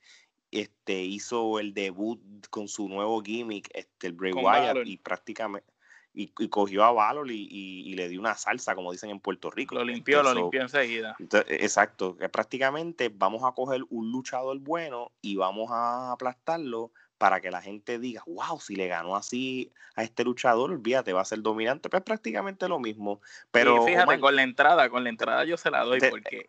[0.51, 2.21] este, hizo el debut
[2.51, 5.76] con su nuevo gimmick, este, el Bray Wyatt, y prácticamente
[6.19, 9.75] y, cogió a Valor y, le dio una salsa, como dicen en Puerto Rico.
[9.75, 11.15] Lo limpió, lo limpió enseguida.
[11.49, 17.51] exacto, que prácticamente vamos a coger un luchador bueno y vamos a aplastarlo para que
[17.51, 21.41] la gente diga, wow, si le ganó así a este luchador, olvídate, va a ser
[21.41, 23.21] dominante, pues prácticamente lo mismo.
[23.51, 26.49] Pero fíjate, con la entrada, con la entrada yo se la doy porque...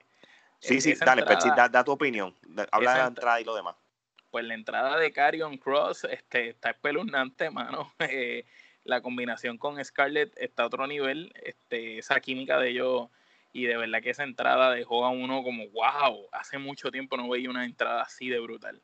[0.60, 2.34] Sí, sí, dale, pues da, tu opinión,
[2.72, 3.76] habla de la entrada y lo demás.
[4.32, 7.92] Pues la entrada de Carrion Cross este, está espeluznante, mano.
[8.00, 8.46] Eh,
[8.88, 13.10] la combinación con Scarlett está a otro nivel, este, esa química de ellos
[13.52, 17.30] y de verdad que esa entrada dejó a uno como, wow, hace mucho tiempo no
[17.30, 18.82] veía una entrada así de brutal.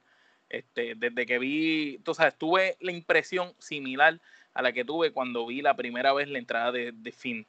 [0.49, 4.19] Este, desde que vi, tú sabes, tuve la impresión similar
[4.53, 7.45] a la que tuve cuando vi la primera vez la entrada de, de Finn.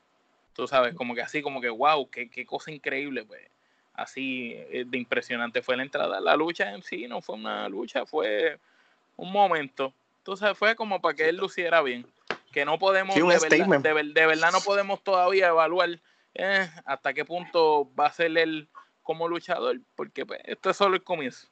[0.55, 3.43] Tú sabes, como que así, como que wow, qué, qué cosa increíble, pues.
[3.95, 6.21] Así eh, de impresionante fue la entrada.
[6.21, 8.59] La lucha en sí no fue una lucha, fue
[9.17, 9.93] un momento.
[10.19, 12.07] Entonces fue como para que él luciera bien.
[12.55, 16.01] Que no podemos, de, verdad, no podemos todavía evaluar
[16.35, 18.69] eh, hasta qué punto va a ser él
[19.03, 21.49] como luchador, porque pues, esto es solo el comienzo.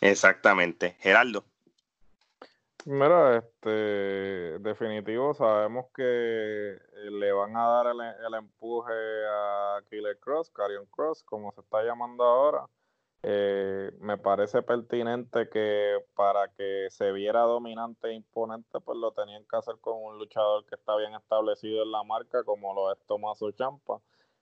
[0.00, 0.96] Exactamente.
[1.00, 1.44] Geraldo.
[2.86, 6.78] Mira, este, definitivo, sabemos que
[7.10, 8.92] le van a dar el, empuje
[9.30, 12.66] a Killer Cross, Carion Cross, como se está llamando ahora.
[13.26, 19.46] Eh, me parece pertinente que para que se viera dominante e imponente, pues lo tenían
[19.46, 22.98] que hacer con un luchador que está bien establecido en la marca, como lo es
[23.06, 23.98] Tomaso Champa.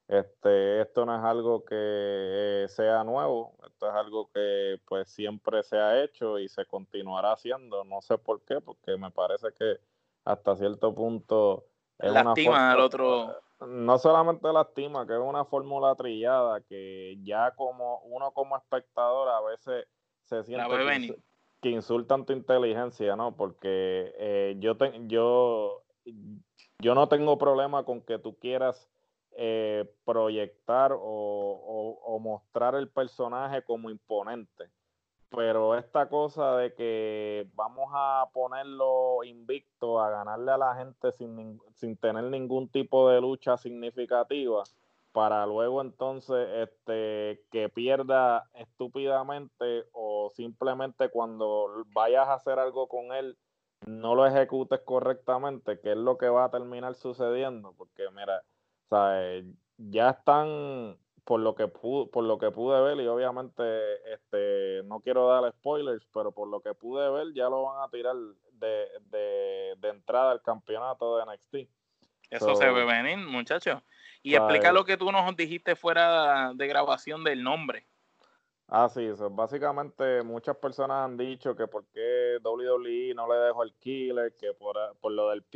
[0.09, 5.62] Este, esto no es algo que eh, sea nuevo, esto es algo que pues siempre
[5.62, 7.85] se ha hecho y se continuará haciendo.
[7.85, 9.78] No sé por qué, porque me parece que
[10.24, 11.66] hasta cierto punto
[12.03, 13.36] lastima al otro.
[13.66, 19.40] No solamente lastima, que es una fórmula trillada que ya como uno como espectador a
[19.40, 19.86] veces
[20.24, 21.22] se siente
[21.61, 23.36] que, insultan tu inteligencia, ¿no?
[23.36, 24.76] Porque eh, yo,
[25.07, 25.84] yo,
[26.80, 28.88] yo no tengo problema con que tú quieras
[29.36, 34.70] eh, proyectar o, mostrar el personaje como imponente.
[35.35, 41.61] Pero esta cosa de que vamos a ponerlo invicto, a ganarle a la gente sin,
[41.74, 44.62] sin tener ningún tipo de lucha significativa,
[45.12, 53.12] para luego entonces este, que pierda estúpidamente o simplemente cuando vayas a hacer algo con
[53.12, 53.37] él
[53.87, 58.43] no lo ejecutes correctamente, que es lo que va a terminar sucediendo, porque mira,
[58.93, 59.43] sea,
[59.78, 63.62] ya están por lo que pude, por lo que pude ver y obviamente
[64.12, 67.90] este no quiero dar spoilers, pero por lo que pude ver ya lo van a
[67.90, 68.16] tirar
[68.52, 71.54] de, de, entrada al campeonato de NXT.
[72.30, 73.82] Eso se ve venir, muchachos.
[74.22, 77.86] Y explica lo que tú nos dijiste fuera de grabación del nombre.
[78.74, 79.28] Ah, sí, eso.
[79.28, 84.54] básicamente muchas personas han dicho que por qué WWE no le dejó el killer, que
[84.54, 85.52] por, lo del PG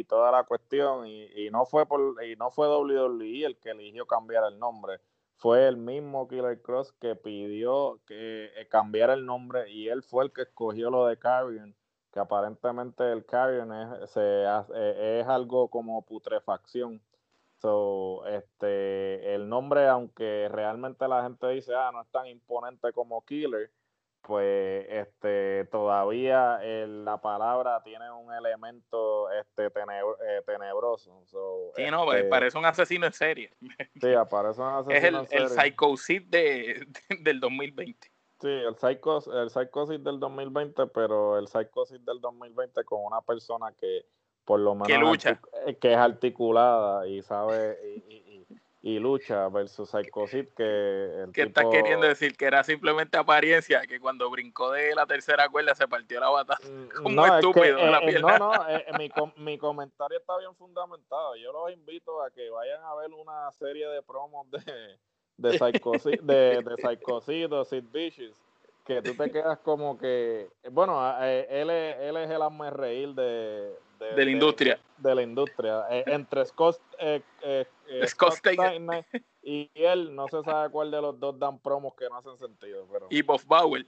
[0.00, 4.06] y toda la cuestión, y, no fue por, y no fue WWE el que eligió
[4.06, 4.98] cambiar el nombre,
[5.36, 10.24] fue el mismo Killer Cross que pidió que eh, cambiara el nombre y él fue
[10.24, 11.76] el que escogió lo de Carrion,
[12.14, 17.02] que aparentemente el Carrion es, eh, es algo como putrefacción
[17.60, 23.24] So, este, el nombre, aunque realmente la gente dice, ah, no es tan imponente como
[23.24, 23.70] Killer,
[24.22, 31.22] pues este, todavía la palabra tiene un elemento este, eh, tenebroso.
[31.74, 33.50] sí, no, pues, este parece un asesino en serie.
[34.00, 35.44] Sí, aparece un asesino es el, en serie.
[35.44, 36.86] el Psychosis de,
[37.20, 38.12] del 2020.
[38.40, 43.72] Sí, el, Psychos, el Psychosis del 2020, pero el Psychosis del 2020 con una persona
[43.72, 44.06] que
[44.48, 45.40] por lo menos que, lucha.
[45.66, 47.78] Eh, que es articulada y sabe
[48.08, 48.46] y,
[48.80, 52.34] y, lucha versus Psychosis que el ¿Qué estás queriendo decir?
[52.34, 56.56] Que era simplemente apariencia, que cuando brincó de la tercera cuerda se partió la bata
[56.62, 58.52] mm, como no, estúpido en la eh, No, no,
[58.96, 61.36] mi, mi, comentario está bien fundamentado.
[61.36, 64.98] Yo los invito a que vayan a ver una serie de promos de
[65.36, 68.42] de Psychosis, de, de Psychosis, de Sid Vicious
[68.86, 73.76] que tú te quedas como que, bueno, él es, él es el hazme reír de,
[73.98, 74.80] de, la industria.
[74.96, 75.84] De, la industria.
[75.90, 77.66] Eh, entre Scott, eh, eh,
[78.06, 79.04] Scott, Steiner
[79.42, 82.86] y él, no se sabe cuál de los dos dan promos que no hacen sentido.
[82.92, 83.06] Pero...
[83.10, 83.86] Y Bob Bauer.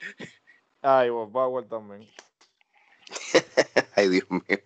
[0.82, 2.08] Ah, y Bob Bauer también.
[3.96, 4.58] Ay, Dios mío.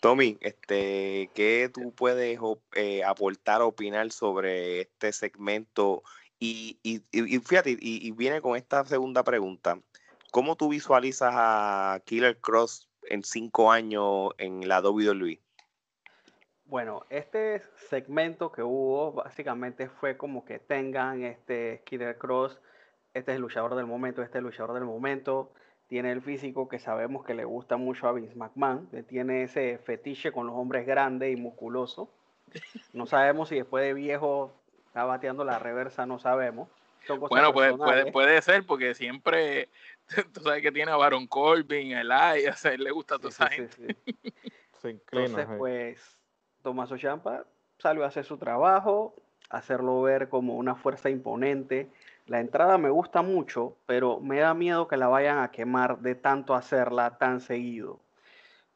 [0.00, 2.38] Tommy, este, ¿qué tú puedes
[3.04, 6.02] aportar, opinar sobre este segmento
[6.38, 9.80] y, y, y fíjate, y, viene con esta segunda pregunta.
[10.30, 15.40] ¿Cómo tú visualizas a Killer Cross en cinco años en la WWE?
[16.64, 22.60] Bueno, este segmento que hubo básicamente fue como que tengan este Killer Cross,
[23.14, 25.50] este es el luchador del momento, este es el luchador del momento,
[25.86, 30.30] tiene el físico que sabemos que le gusta mucho a Vince McMahon, tiene ese fetiche
[30.30, 32.08] con los hombres grandes y musculosos.
[32.92, 34.52] No sabemos si después de viejo
[34.86, 36.68] está bateando la reversa, no sabemos.
[37.28, 39.68] Bueno, puede, puede, puede ser porque siempre
[40.32, 43.30] tú sabes que tiene a Baron Corbin, a Elias, a él le gusta a toda
[43.30, 43.96] esa gente.
[44.82, 46.18] Entonces, pues,
[46.62, 47.44] Tommaso Champa
[47.78, 49.14] salió a hacer su trabajo,
[49.50, 51.90] hacerlo ver como una fuerza imponente.
[52.26, 56.14] La entrada me gusta mucho, pero me da miedo que la vayan a quemar de
[56.14, 58.00] tanto hacerla tan seguido.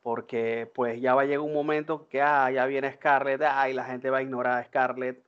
[0.03, 3.73] Porque pues ya va a llegar un momento que ah, ya viene Scarlett, ah, y
[3.73, 5.23] la gente va a ignorar a Scarlett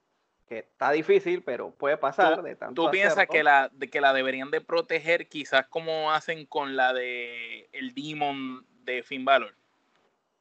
[0.55, 2.85] que está difícil, pero puede pasar de tanto.
[2.85, 7.69] ¿Tú piensas que la, que la deberían de proteger quizás como hacen con la de
[7.73, 9.55] el Demon de Finn Balor?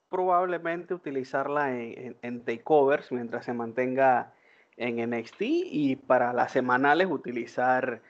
[0.09, 4.32] Probablemente utilizarla en, en, takeovers mientras se mantenga
[4.78, 8.01] en NXT y para las semanales utilizar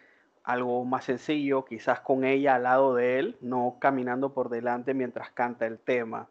[0.43, 5.29] algo más sencillo, quizás con ella al lado de él, no caminando por delante mientras
[5.29, 6.27] canta el tema.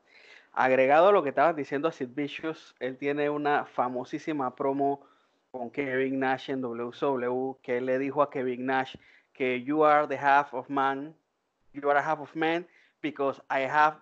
[0.52, 5.00] Agregado a lo que estabas diciendo a Sid Vicious, él tiene una famosísima promo
[5.52, 8.96] con Kevin Nash en WCW, que le dijo a Kevin Nash
[9.34, 11.14] que you are the half of man,
[11.74, 12.66] you are a half of man
[13.02, 13.98] because I have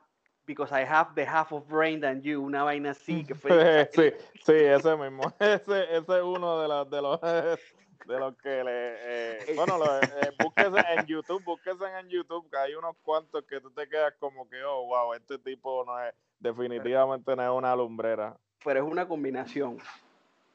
[0.47, 3.51] because I have the half of brain than you, una vaina así que fue
[3.93, 4.13] sí,
[4.45, 7.21] sí, ese mismo, ese, ese es uno de los de los
[8.07, 12.59] de los que le eh, bueno lo, eh, búsquese en YouTube, búsquese en YouTube que
[12.59, 16.15] hay unos cuantos que tú te quedas como que oh wow, este tipo no es
[16.39, 18.37] definitivamente no es una lumbrera.
[18.63, 19.79] Pero es una combinación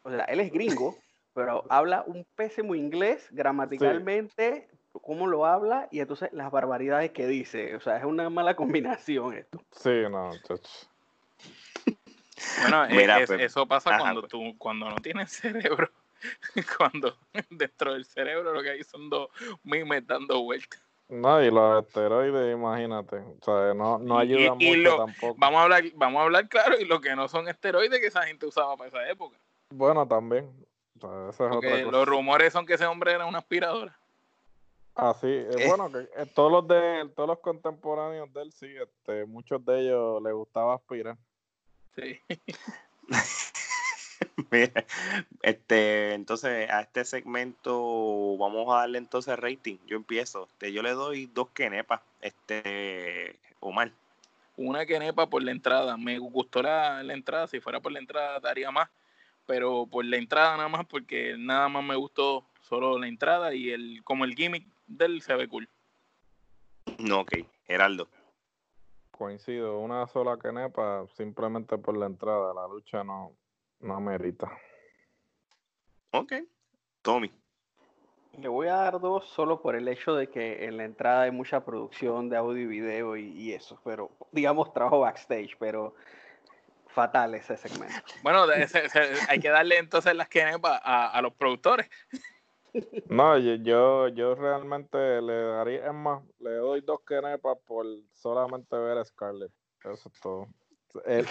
[0.05, 0.95] o sea, él es gringo,
[1.33, 4.69] pero habla un pésimo inglés gramaticalmente,
[5.01, 7.75] cómo lo habla y entonces las barbaridades que dice.
[7.75, 9.61] O sea, es una mala combinación esto.
[9.71, 10.29] Sí, no,
[12.61, 14.31] Bueno, eh, pues, eso pasa cuando pues.
[14.31, 15.89] tú, cuando no tienes cerebro,
[16.77, 17.17] cuando
[17.49, 19.29] dentro del cerebro lo que hay son dos
[19.63, 20.81] mimes dando vueltas.
[21.07, 25.35] No, y los esteroides, imagínate, o sea, no, no ayudan mucho tampoco.
[25.37, 28.23] Vamos a hablar, vamos a hablar claro, y lo que no son esteroides que esa
[28.23, 29.37] gente usaba para esa época.
[29.75, 30.49] Bueno, también.
[31.01, 33.97] Los rumores son que ese hombre era una aspiradora.
[34.95, 35.27] Ah, sí.
[35.27, 35.67] Eh, eh.
[35.67, 39.81] bueno, que eh, todos los de todos los contemporáneos de él, sí, este, muchos de
[39.81, 41.17] ellos les gustaba aspirar.
[41.95, 42.21] Sí.
[44.51, 44.85] Mira,
[45.41, 49.77] este, entonces a este segmento vamos a darle entonces rating.
[49.85, 50.45] Yo empiezo.
[50.45, 53.91] Este, yo le doy dos quenepas, este, Omar.
[54.55, 55.97] Una quenepa por la entrada.
[55.97, 57.47] Me gustó la, la entrada.
[57.47, 58.89] Si fuera por la entrada daría más
[59.45, 63.69] pero por la entrada nada más, porque nada más me gustó solo la entrada y
[63.69, 65.69] el como el gimmick del se ve cool.
[66.99, 67.33] No, ok,
[67.65, 68.07] Geraldo.
[69.11, 73.31] Coincido, una sola quenepa simplemente por la entrada, la lucha no,
[73.79, 74.51] no merita.
[76.11, 76.33] Ok,
[77.01, 77.31] Tommy.
[78.37, 81.31] Le voy a dar dos solo por el hecho de que en la entrada hay
[81.31, 85.95] mucha producción de audio y video y, y eso, pero digamos trabajo backstage, pero
[86.95, 87.93] fatal ese segmento.
[88.23, 88.45] Bueno,
[89.29, 91.89] hay que darle entonces las que a, a los productores.
[93.09, 98.97] No, yo, yo realmente le daría, es más, le doy dos quenepas por solamente ver
[98.97, 99.51] a Scarlett.
[99.83, 100.47] Eso es todo.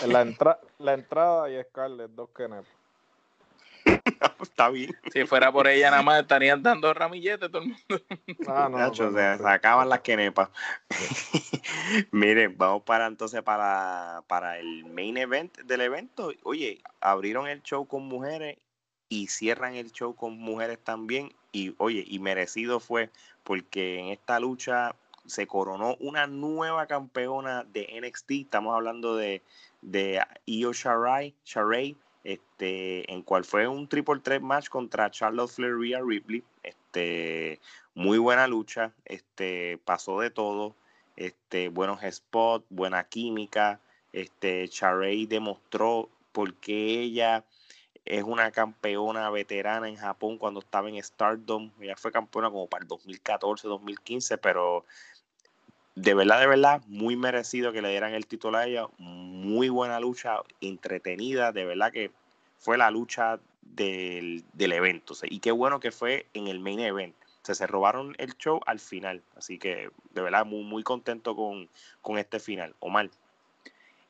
[0.07, 2.73] la, entra, la entrada y Scarlett, dos quenepas.
[4.43, 4.95] Está bien.
[5.13, 7.81] Si fuera por ella, nada más estarían dando ramilletes todo el mundo.
[8.47, 10.51] Ah, no, no, se sacaban las quenepas.
[12.11, 16.33] Miren, vamos para entonces para, para el main event del evento.
[16.43, 18.59] Oye, abrieron el show con mujeres
[19.09, 21.35] y cierran el show con mujeres también.
[21.53, 23.11] Y oye, y merecido fue
[23.45, 24.95] porque en esta lucha
[25.27, 28.31] se coronó una nueva campeona de NXT.
[28.33, 29.43] Estamos hablando de,
[29.81, 35.77] de Io Shirai, Shirai este, en cual fue un triple threat match contra Charlotte Flair
[35.77, 36.43] Ripley.
[36.63, 37.61] Este,
[37.95, 40.75] muy buena lucha, este, pasó de todo,
[41.17, 43.81] este, buenos spots, buena química.
[44.13, 47.45] Este, Charey demostró por qué ella
[48.05, 51.71] es una campeona veterana en Japón cuando estaba en Stardom.
[51.81, 54.85] Ella fue campeona como para el 2014, 2015, pero
[55.95, 58.87] de verdad, de verdad, muy merecido que le dieran el título a ella.
[58.99, 62.11] Muy buena lucha, entretenida, de verdad que
[62.59, 65.15] fue la lucha del, evento.
[65.25, 67.15] y qué bueno que fue en el main event.
[67.43, 69.23] se robaron el show al final.
[69.37, 71.69] Así que de verdad muy, muy contento con,
[72.01, 72.75] con este final.
[72.81, 73.11] Omar.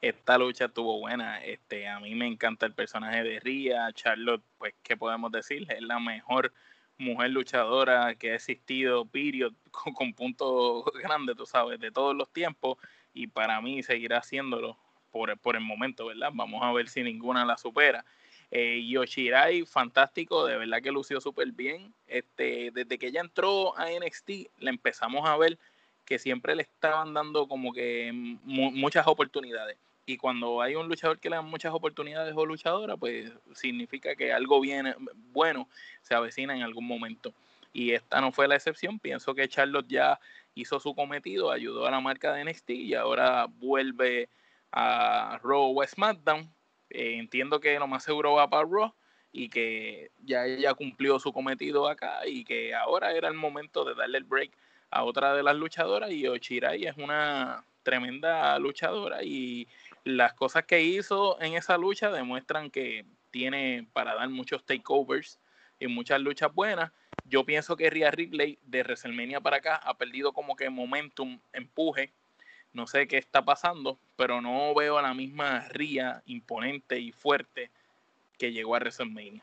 [0.01, 1.43] Esta lucha estuvo buena.
[1.45, 3.93] Este, a mí me encanta el personaje de Ria.
[3.93, 5.67] Charlotte, pues, ¿qué podemos decir?
[5.71, 6.53] Es la mejor
[6.99, 9.53] mujer luchadora que ha existido, period,
[9.95, 12.79] con, puntos grandes, tú sabes, de todos los tiempos.
[13.13, 14.77] Y para mí seguirá haciéndolo
[15.11, 16.31] por, por el momento, ¿verdad?
[16.33, 18.05] Vamos a ver si ninguna la supera.
[18.51, 21.93] Eh, Yoshirai, fantástico, de verdad que lució súper bien.
[22.07, 24.29] Este, desde que ella entró a NXT,
[24.59, 25.59] le empezamos a ver
[26.05, 28.11] que siempre le estaban dando como que
[28.45, 29.77] muchas oportunidades.
[30.07, 34.33] Y cuando hay un luchador que le dan muchas oportunidades o luchadora, pues significa que
[34.33, 34.95] algo viene
[35.33, 35.69] bueno
[36.03, 37.33] se avecina en algún momento.
[37.73, 39.01] y esta no fue la excepción.
[39.01, 40.21] Pienso que Charlotte ya
[40.55, 44.29] hizo su cometido, ayudó a la marca de NXT y ahora vuelve
[44.73, 46.49] a Raw o SmackDown.
[46.91, 48.95] Eh, entiendo que lo más seguro va para Raw
[49.33, 53.95] y que ya ella cumplió su cometido acá y que ahora era el momento de
[53.97, 54.53] darle el break
[54.91, 59.67] a otra de las luchadoras y Ochirai es una tremenda luchadora y
[60.05, 65.41] las cosas que hizo en esa lucha demuestran que tiene para dar muchos takeovers
[65.81, 66.93] y muchas luchas buenas.
[67.25, 72.13] Yo pienso que Rhea Ripley de WrestleMania para acá ha perdido como que momentum, empuje.
[72.73, 77.71] No sé qué está pasando, pero no veo a la misma Rhea imponente y fuerte
[78.39, 79.43] que llegó a WrestleMania.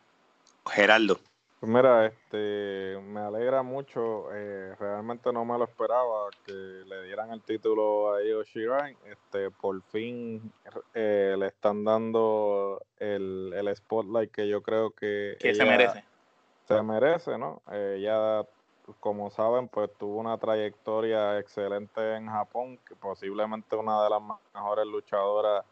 [0.69, 1.19] Geraldo.
[1.61, 7.31] Pues mira, este, me alegra mucho, eh, realmente no me lo esperaba que le dieran
[7.31, 10.51] el título a Io Shirai, este, por fin
[10.95, 16.03] eh, le están dando el, el, spotlight que yo creo que, que se merece.
[16.67, 17.61] Se merece, ¿no?
[17.71, 18.43] ella,
[18.99, 24.21] como saben, pues tuvo una trayectoria excelente en Japón, que posiblemente una de las
[24.55, 25.63] mejores luchadoras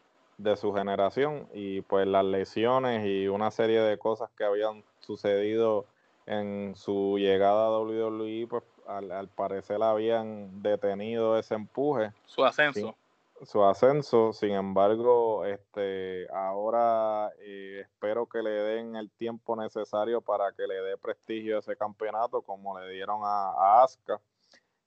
[0.42, 5.86] de su generación y pues las lesiones y una serie de cosas que habían sucedido
[6.26, 12.12] en su llegada a WWE, pues al, parecer habían detenido ese empuje.
[12.24, 12.94] Su ascenso.
[13.42, 20.52] su ascenso, sin embargo, este, ahora eh, espero que le den el tiempo necesario para
[20.52, 24.20] que le dé prestigio a ese campeonato, como le dieron a, a Asuka.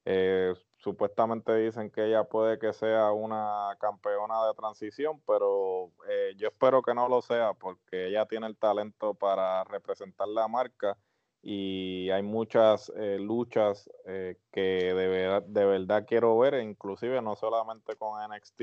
[0.06, 6.50] Eh, supuestamente dicen que ella puede que sea una campeona de transición, pero eh, yo
[6.50, 10.98] espero que no lo sea porque ella tiene el talento para representar la marca
[11.42, 17.96] y hay muchas eh, luchas eh, que de, de verdad quiero ver, inclusive no solamente
[17.96, 18.62] con NXT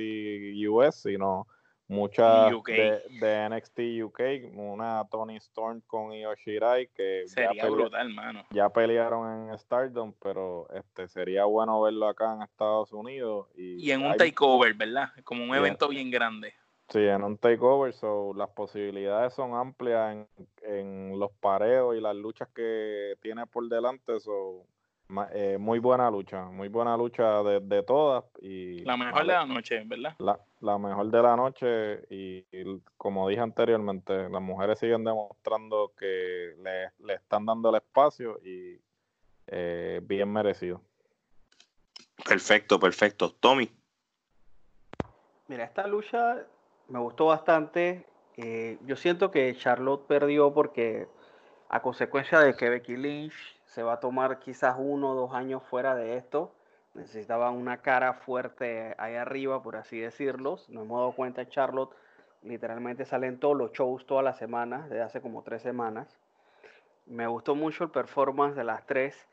[0.69, 1.47] US, sino
[1.91, 4.21] muchas de, de, NXT UK,
[4.55, 8.47] una Tony Storm con Io Shirai que sería ya brutal, mano.
[8.51, 14.05] Ya pelearon en Stardom, pero este sería bueno verlo acá en Estados Unidos y, en
[14.05, 15.09] un takeover, ¿verdad?
[15.25, 16.55] Como un evento bien grande.
[16.89, 20.29] Sí, en un takeover, so, las posibilidades son amplias en,
[20.63, 24.65] en los pareos y las luchas que tiene por delante, so,
[25.33, 28.25] eh, muy buena lucha, muy buena lucha de, todas.
[28.41, 30.17] Y, la mejor de la noche, ¿verdad?
[30.61, 32.45] La, mejor de la noche y,
[32.97, 38.81] como dije anteriormente, las mujeres siguen demostrando que le, están dando el espacio y
[39.47, 40.81] eh, bien merecido.
[42.25, 43.33] Perfecto, perfecto.
[43.33, 43.71] Tommy.
[45.49, 46.47] Mira, esta lucha
[46.89, 48.07] me gustó bastante.
[48.37, 51.09] Eh, yo siento que Charlotte perdió porque
[51.69, 55.63] a consecuencia de que Becky Lynch se va a tomar quizás uno o dos años
[55.63, 56.53] fuera de esto.
[56.95, 60.59] Necesitaba una cara fuerte ahí arriba, por así decirlo.
[60.69, 61.95] No hemos dado cuenta, Charlotte
[62.43, 66.19] literalmente salen todos los shows todas las semanas, desde hace como tres semanas.
[67.07, 69.29] Me gustó mucho el performance de las tres.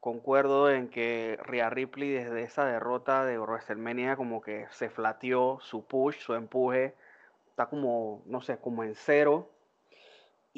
[0.00, 5.84] Concuerdo en que Rhea Ripley desde esa derrota de WrestleMania como que se flateó su
[5.86, 6.96] push, su empuje.
[7.50, 9.48] Está como, no sé, como en cero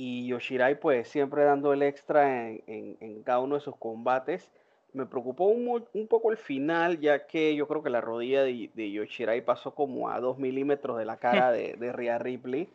[0.00, 4.48] y Yoshirai pues siempre dando el extra en, cada uno de sus combates.
[4.92, 8.92] Me preocupó un, poco el final, ya que yo creo que la rodilla de, de
[8.92, 12.68] Yoshirai pasó como a dos milímetros de la cara de, de Rhea Ripley.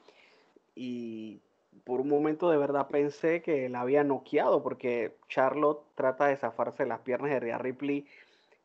[0.76, 1.40] Y
[1.86, 6.86] por un momento de verdad pensé que la había noqueado, porque Charlotte trata de zafarse
[6.86, 8.06] las piernas de Rhea Ripley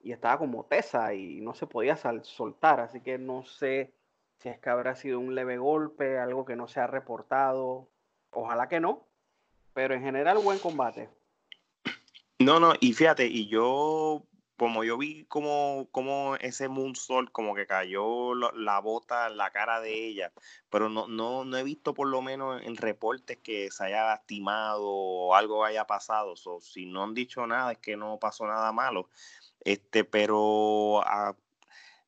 [0.03, 2.81] y estaba como tesa y no se podía soltar.
[2.81, 3.93] Así que no sé
[4.39, 7.87] si es que habrá sido un leve golpe, algo que no se ha reportado.
[8.31, 9.07] Ojalá que no,
[9.75, 11.09] pero en general buen combate.
[12.39, 14.25] No, no, y fíjate, y yo,
[14.57, 19.81] como yo vi como, como ese Moonsault como que cayó la, bota en la cara
[19.81, 20.33] de ella,
[20.71, 24.85] pero no, no, no he visto por lo menos en reportes que se haya lastimado
[24.85, 26.37] o algo haya pasado.
[26.37, 29.09] So, si no han dicho nada, es que no pasó nada malo.
[29.65, 31.35] Este, pero ah,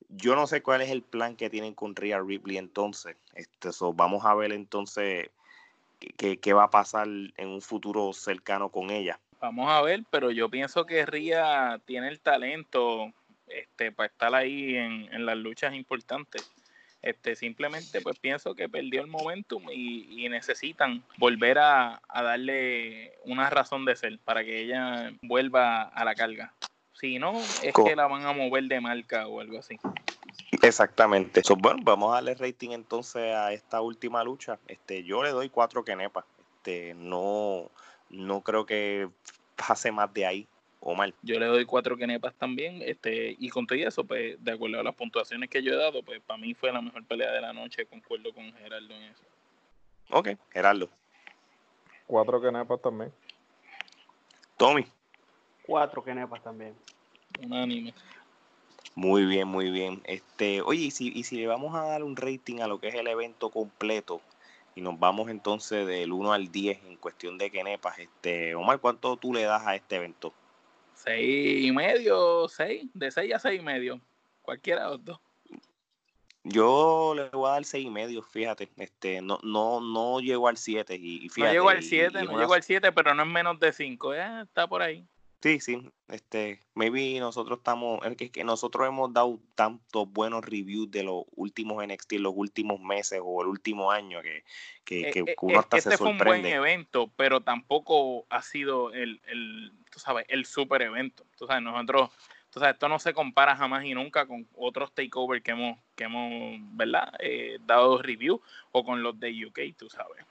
[0.09, 3.17] yo no sé cuál es el plan que tienen con Rhea Ripley entonces.
[3.35, 5.31] Este, so, vamos a ver entonces
[6.01, 9.19] qué, va a pasar en un futuro cercano con ella.
[9.41, 13.13] Vamos a ver, pero yo pienso que Ría tiene el talento
[13.47, 16.51] este, para estar ahí en, las luchas importantes.
[17.03, 23.85] Este, simplemente pues pienso que perdió el momentum y, necesitan volver a, darle una razón
[23.85, 26.53] de ser para que ella vuelva a la carga.
[26.93, 29.79] Si no, es que la van a mover de marca o algo así.
[30.63, 31.43] Exactamente.
[31.59, 34.59] bueno, vamos a darle rating entonces a esta última lucha.
[34.67, 36.25] Este, yo le doy cuatro kenepas.
[36.57, 37.71] Este, no,
[38.11, 39.09] no creo que
[39.57, 40.49] pase más de ahí
[40.81, 41.15] o mal.
[41.23, 42.83] Yo le doy cuatro kenepas también.
[42.83, 46.03] Este, y con todo eso, pues, de acuerdo a las puntuaciones que yo he dado,
[46.03, 47.87] pues para mí fue la mejor pelea de la noche.
[47.87, 49.23] Concuerdo con Gerardo en eso.
[50.11, 50.89] Ok, Gerardo.
[52.07, 53.13] Cuatro kenepas también.
[54.61, 54.85] Tommy.
[55.63, 56.75] Cuatro Kenepas también.
[57.43, 57.95] Unánime.
[58.95, 60.03] Muy bien, muy bien.
[60.05, 62.89] Este, oye, y si, y si le vamos a dar un rating a lo que
[62.89, 64.21] es el evento completo,
[64.75, 69.17] y nos vamos entonces del 1 al 10 en cuestión de Kenepas, este, Omar, ¿cuánto
[69.17, 70.33] tú le das a este evento?
[70.95, 74.01] Seis y medio, seis, de seis a seis y medio,
[74.43, 75.21] cualquiera de los dos.
[76.43, 80.57] Yo le voy a dar seis y medio, fíjate, este, no, no, no llegó al
[80.57, 81.49] 7 y, fíjate.
[81.49, 84.43] No llegó al 7, no llegó al 7, pero no es menos de 5, eh,
[84.43, 85.07] está por ahí.
[85.43, 90.91] Sí, sí, este, maybe nosotros estamos, es que, que nosotros hemos dado tantos buenos reviews
[90.91, 94.45] de los últimos NXT, los últimos meses o el último año que,
[94.85, 96.53] que, Eh, que eh, uno hasta este se fue un buen sorprende.
[96.53, 101.25] evento, pero tampoco ha sido el, el, tú sabes, el super evento.
[101.39, 102.11] Tú sabes, nosotros,
[102.51, 106.05] tú sabes, esto no se compara jamás y nunca con otros takeovers que hemos, que
[106.05, 107.15] hemos, ¿verdad?
[107.19, 110.23] Eh, dado review o con los de UK, tú sabes.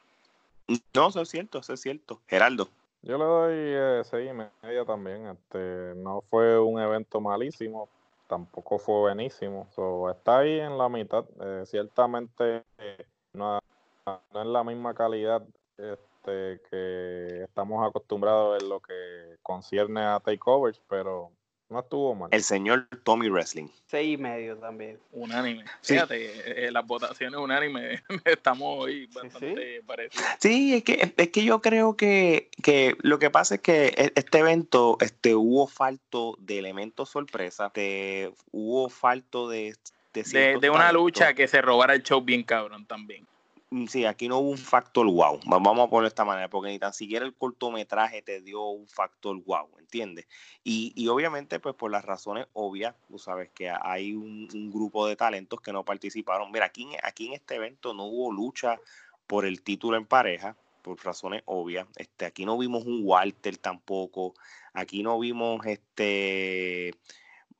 [0.93, 2.22] No, eso es cierto, eso es cierto.
[2.28, 2.70] Geraldo.
[3.02, 5.28] Yo le doy eh, seis y media también.
[5.28, 7.89] Este, no fue un evento malísimo,
[8.28, 9.68] tampoco fue buenísimo.
[9.72, 11.26] So, está ahí en la mitad.
[11.41, 13.60] Eh, ciertamente eh, no,
[14.06, 15.43] no es la misma calidad
[15.78, 21.32] este, que estamos acostumbrados en lo que concierne a takeovers, pero
[21.70, 22.30] no estuvo mal.
[22.32, 23.68] El señor Tommy Wrestling.
[23.86, 25.00] Seis y medio también.
[25.12, 25.64] Unánime.
[25.82, 25.94] Sí.
[25.94, 30.26] Fíjate, eh, las votaciones unánimes estamos hoy Sí, bastante parecidos.
[30.40, 34.12] Sí, es que, es que yo creo que, que lo que pasa es que e-
[34.16, 39.76] este evento este, hubo falto de elementos sorpresa, este, hubo falto de,
[40.14, 43.29] de, De, ciertos de una lucha que se robara el show bien cabrón también.
[43.72, 45.40] Mm, Sí, aquí no hubo un factor wow.
[45.42, 48.68] Va- Vamos a ponerlo de esta manera, porque ni tan siquiera el cortometraje te dio
[48.70, 50.28] un factor wow, ¿entiendes?
[50.64, 55.16] Y, y obviamente, pues por las razones obvias, tú sabes que hay un, grupo de
[55.16, 56.52] talentos que no participaron.
[56.52, 58.80] Mira, aquí, aquí en este evento no hubo lucha
[59.28, 61.88] por el título en pareja, por razones obvias.
[61.96, 64.34] Este, aquí no vimos un Walter tampoco.
[64.74, 66.94] Aquí no vimos este.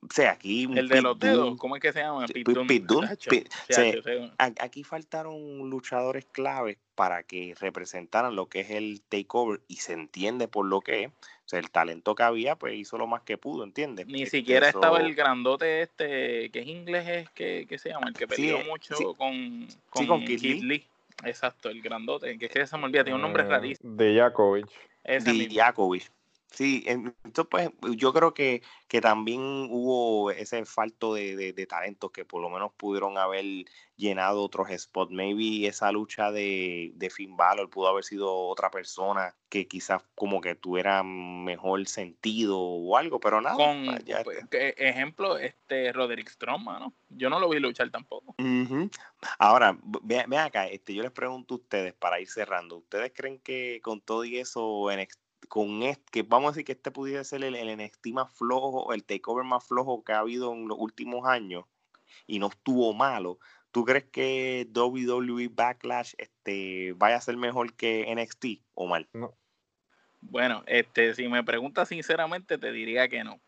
[0.02, 0.66] O sea, aquí.
[0.74, 1.56] El de los dedos.
[1.58, 2.26] ¿cómo es que se llama?
[2.26, 2.42] Sí,
[3.68, 4.32] sí.
[4.38, 9.92] A- Aquí faltaron luchadores claves para que representaran lo que es el takeover y se
[9.92, 11.08] entiende por lo que es.
[11.10, 14.06] O sea, el talento que había, pues hizo lo más que pudo, ¿entiendes?
[14.06, 18.08] Ni Este, siquiera estaba el grandote este, que es inglés, es que, que se llama,
[18.08, 19.04] el que Sí, peleó eh, mucho sí.
[19.18, 20.86] con, Sí, con Keith Lee.
[21.24, 23.94] Exacto, el grandote, que es que se me olvida, tiene un nombre Eh, rarísimo.
[23.96, 24.66] De Jakovic.
[25.04, 25.48] Ese mismo.
[25.48, 26.10] Dijakovic.
[26.52, 29.40] Sí, en- entonces pues yo creo que, que también
[29.70, 33.44] hubo ese falto de, de- de talentos que por lo menos pudieron haber
[33.96, 35.12] llenado otros spots.
[35.12, 40.40] Maybe esa lucha de, de Finn Balor pudo haber sido otra persona que quizás como
[40.40, 43.56] que tuviera mejor sentido o algo, pero nada.
[43.56, 43.84] Con,
[44.24, 46.94] pues, ejemplo, este Roderick Strong, mano.
[47.10, 48.34] Yo no lo vi luchar tampoco.
[48.38, 48.90] Ujú.
[49.38, 53.38] Ahora, vean ve acá, este, yo les pregunto a ustedes para ir cerrando, ¿ustedes creen
[53.40, 57.24] que con todo y eso, NXT con este, que vamos a decir que este pudiera
[57.24, 60.78] ser el, el NXT más flojo, el takeover más flojo que ha habido en los
[60.78, 61.64] últimos años
[62.26, 63.38] y no estuvo malo,
[63.72, 69.08] ¿tú crees que WWE Backlash este, vaya a ser mejor que NXT o mal?
[70.20, 73.40] Bueno, este, si me preguntas sinceramente, te diría que no.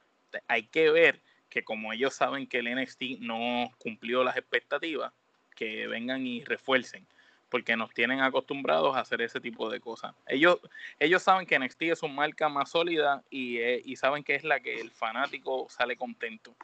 [0.48, 5.12] Hay que ver que como ellos saben que el NXT no cumplió las expectativas,
[5.54, 7.06] que vengan y refuercen,
[7.52, 10.14] porque nos tienen acostumbrados a hacer ese tipo de cosas.
[10.26, 10.58] Ellos,
[10.98, 14.42] ellos saben que NXT es una marca más sólida y, eh, y saben que es
[14.42, 16.54] la que el fanático sale contento.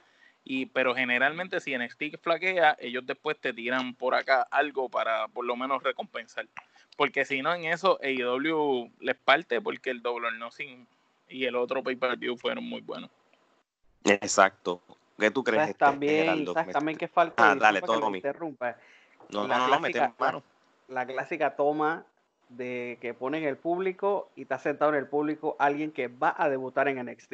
[0.45, 5.45] Y, pero generalmente si NXT flaquea, ellos después te tiran por acá algo para por
[5.45, 6.47] lo menos recompensar.
[6.97, 10.87] Porque si no, en eso AEW les parte porque el Double or Nothing
[11.29, 13.11] y el otro pay-per-view fueron muy buenos.
[14.05, 14.81] Exacto.
[15.19, 17.51] ¿Qué tú crees, ¿Sabes este, también, Me- también que falta?
[17.51, 18.19] Ah, dale, que todo, lo Tommy.
[18.19, 18.75] interrumpa.
[19.29, 20.43] No, la no, no, no, mete clásica- mano.
[20.89, 22.07] La clásica toma
[22.49, 26.49] de que ponen el público y está sentado en el público alguien que va a
[26.49, 27.33] debutar en NXT.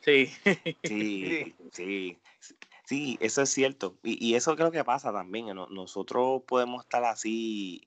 [0.00, 0.26] Sí,
[0.82, 2.18] Sí, sí,
[2.84, 3.94] sí, eso es cierto.
[4.02, 5.46] Y, y eso creo que pasa también.
[5.54, 5.68] ¿no?
[5.68, 7.82] Nosotros podemos estar así,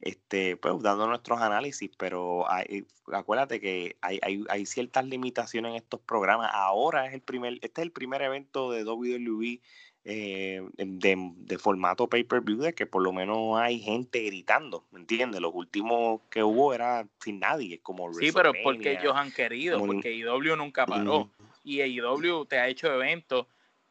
[0.00, 5.76] este, pues, dando nuestros análisis, pero hay- acuérdate que hay, hay, hay ciertas limitaciones en
[5.76, 6.50] estos programas.
[6.54, 9.60] Ahora es el primer, este es el primer evento de WWE
[10.04, 15.40] eh, de, de formato pay-per-view de que por lo menos hay gente gritando, ¿me entiendes?
[15.40, 19.92] Los últimos que hubo era sin nadie, como sí, pero porque ellos han querido, como-
[19.92, 21.16] porque AEW nunca paró.
[21.22, 21.30] Ujú.
[21.64, 23.46] Y AEW te ha hecho eventos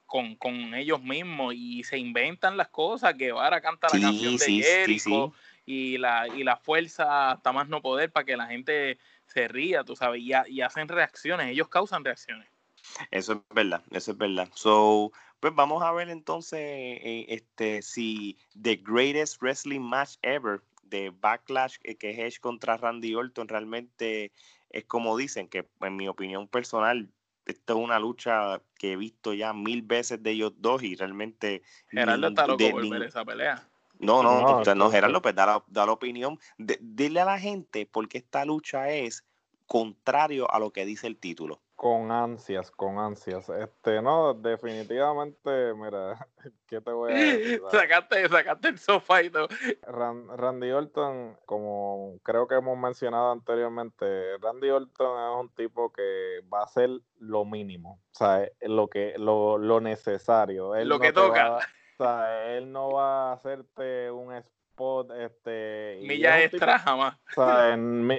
[0.07, 3.15] con, con ellos mismos y se inventan las cosas.
[3.15, 5.41] Guevara canta la Sí, canción de sí, Jericho sí.
[5.67, 8.97] y la y la fuerza hasta más no poder para que la gente
[9.27, 12.49] se ría, tú sabes, y hacen reacciones, ellos causan reacciones.
[13.11, 14.49] Eso es verdad, eso es verdad.
[14.53, 21.11] So, pues vamos a ver entonces eh, este si The Greatest Wrestling Match Ever de
[21.11, 24.31] Backlash, eh, que es Edge contra Randy Orton, realmente
[24.69, 27.09] es como dicen, que en mi opinión personal,
[27.45, 31.63] esta es una lucha que he visto ya mil veces de ellos dos y realmente...
[31.89, 33.67] Gerardo está loco por ver esa pelea.
[33.97, 36.39] No, no, no, no, Gerardo, pues da la, da la opinión.
[36.57, 39.25] dile a la gente por qué esta lucha es
[39.65, 41.59] contrario a lo que dice el título.
[41.79, 43.47] Con ansias, con ansias.
[43.47, 46.27] Este, no, definitivamente, mira,
[46.67, 47.61] ¿qué te voy a decir?
[47.71, 49.47] sacaste, sacaste el sofá y todo.
[49.87, 56.59] Randy Orton, como creo que hemos mencionado anteriormente, Randy Orton es un tipo que va
[56.59, 60.75] a hacer lo mínimo, o sea, lo que, lo, lo necesario.
[60.83, 61.59] lo que toca.
[61.59, 61.59] o
[61.97, 64.33] sea, él no va a hacerte un
[65.19, 65.99] este...
[66.01, 67.17] Milla extra jamás.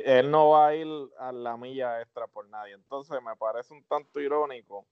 [0.04, 0.88] él no va a ir
[1.18, 2.74] a la milla extra por nadie.
[2.74, 4.86] Entonces me parece un tanto irónico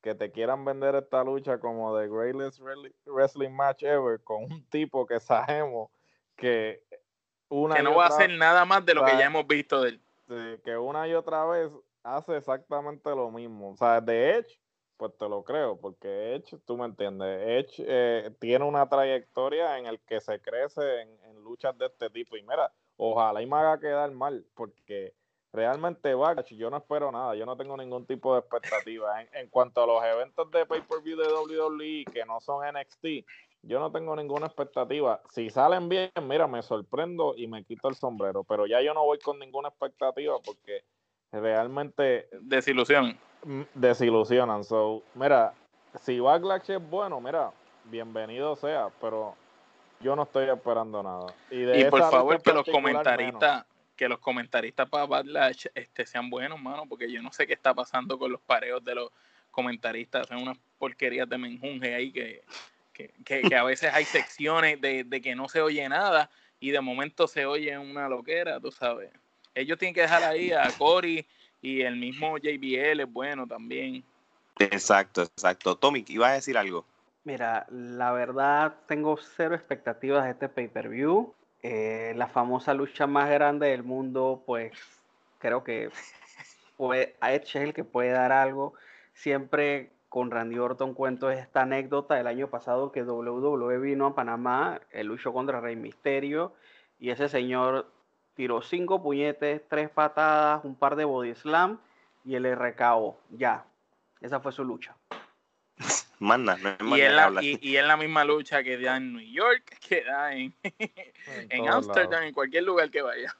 [0.00, 2.60] que te quieran vender esta lucha como The Greatest
[3.06, 5.90] Wrestling Match Ever con un tipo que sabemos
[6.36, 6.82] que
[7.48, 9.90] una que no va a hacer nada más de lo que ya hemos visto de
[9.90, 10.60] él.
[10.64, 11.70] que una y otra vez
[12.02, 13.70] hace exactamente lo mismo.
[13.70, 14.61] O sea, de hecho
[14.96, 19.86] pues te lo creo, porque Edge, tú me entiendes, Edge eh, tiene una trayectoria en
[19.86, 22.36] el que se crece en, luchas de este tipo.
[22.36, 25.12] Y mira, ojalá y me haga quedar mal, porque
[25.52, 29.20] realmente Backlash yo no espero nada, yo no tengo ningún tipo de expectativa.
[29.32, 33.26] En, cuanto a los eventos de pay-per-view de WWE que no son NXT,
[33.62, 35.20] yo no tengo ninguna expectativa.
[35.30, 39.04] Si salen bien, mira, me sorprendo y me quito el sombrero, pero ya yo no
[39.04, 40.84] voy con ninguna expectativa porque
[41.32, 42.28] realmente...
[42.40, 43.18] Desilusión
[43.74, 44.64] desilusionan.
[44.64, 45.52] So, mira,
[46.00, 47.50] si Backlash es bueno, mira,
[47.84, 49.34] bienvenido sea, pero
[50.00, 51.26] yo no estoy esperando nada.
[51.50, 53.64] Y, por favor que los comentaristas,
[53.96, 57.74] que los comentaristas para Backlash este, sean buenos, mano, porque yo no sé qué está
[57.74, 59.10] pasando con los pareos de los
[59.50, 62.42] comentaristas, son unas porquerías de menjunje ahí que,
[63.24, 67.26] que, a veces hay secciones de, de que no se oye nada y de momento
[67.26, 69.10] se oye una loquera, tú sabes.
[69.54, 71.26] Ellos tienen que dejar ahí a Cory
[71.62, 74.04] y el mismo JBL es bueno también.
[74.58, 75.76] Exacto, exacto.
[75.76, 76.84] Tommy, ¿iba a decir algo?
[77.24, 81.32] Mira, la verdad tengo cero expectativas de este pay-per-view.
[81.62, 84.72] Eh, la famosa lucha más grande del mundo, pues
[85.38, 85.90] creo que
[86.76, 88.74] puede, Edge es el que puede dar algo.
[89.14, 94.80] Siempre con Randy Orton cuento esta anécdota del año pasado que WWE vino a Panamá,
[94.90, 96.52] el luchó contra Rey Misterio
[96.98, 97.90] y ese señor
[98.34, 101.78] tiró cinco puñetes, tres patadas, un par de body slam
[102.24, 103.18] y el RKO.
[103.30, 103.64] Ya,
[104.20, 104.96] esa fue su lucha.
[106.18, 109.78] Manda, no y, en la, y, en la misma lucha que da en New York,
[109.88, 110.54] que da en,
[111.26, 113.34] en Amsterdam, en cualquier lugar que vaya.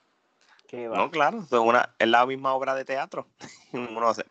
[0.72, 3.26] No, claro, es, una, es la misma obra de teatro.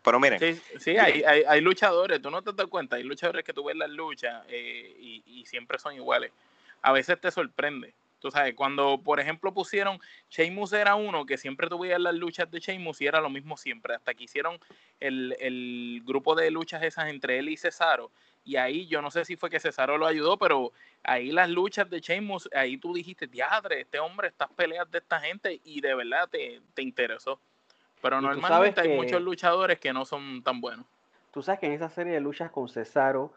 [0.01, 0.39] Pero miren.
[0.39, 3.64] Sí, sí hay, hay, hay, luchadores, tú no te das cuenta, hay luchadores que tú
[3.64, 6.32] ves las luchas eh, y, y siempre son iguales.
[6.82, 9.99] A veces te sorprende Tú sabes, cuando por ejemplo pusieron
[10.30, 13.95] Sheamus era uno que siempre tuviera las luchas de Sheamus y era lo mismo siempre,
[13.95, 14.59] hasta que hicieron
[14.99, 18.11] el, grupo de luchas esas entre él y Cesaro.
[18.43, 21.89] Y ahí yo no sé si fue que Cesaro lo ayudó, pero ahí las luchas
[21.89, 25.95] de Sheamus, ahí tú dijiste, diadre, este hombre, estas peleas de esta gente y de
[25.95, 27.39] verdad te, interesó.
[28.03, 30.86] Pero normalmente hay muchos luchadores que no son tan buenos.
[31.32, 33.34] Tú sabes que en esa serie de luchas con Cesaro,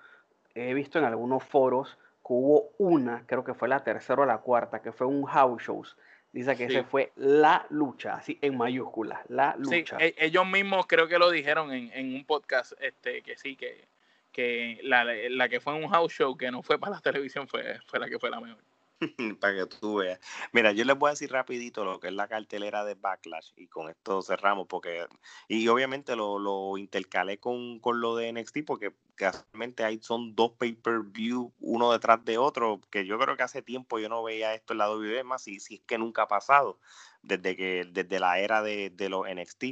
[0.55, 1.97] he visto en algunos foros
[2.33, 5.97] hubo una, creo que fue la tercera o la cuarta, que fue un house shows.
[6.33, 9.99] Dice que ese fue la lucha, así en mayúsculas, la lucha.
[10.01, 13.87] Sí, ellos mismos creo que lo dijeron en, un podcast, este, que sí, que,
[14.33, 17.79] que la, la, que fue un house show, que no fue para la televisión, fue,
[17.87, 18.59] fue la que fue la mejor.
[19.41, 20.21] para que tú veas.
[20.53, 23.67] Mira, yo les voy a decir rapidito lo que es la cartelera de Backlash y
[23.67, 25.07] con esto cerramos porque,
[25.49, 30.53] y obviamente lo, lo intercalé con, con, lo de NXT porque casualmente ahí son dos
[30.53, 34.73] pay-per-view uno detrás de otro, que yo creo que hace tiempo yo no veía esto
[34.73, 36.79] en la WWE más y si es que nunca ha pasado
[37.23, 39.65] desde que desde la era de, de los NXT.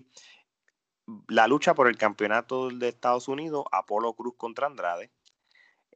[1.29, 5.11] La lucha por el campeonato de Estados Unidos, Apolo Cruz contra Andrade.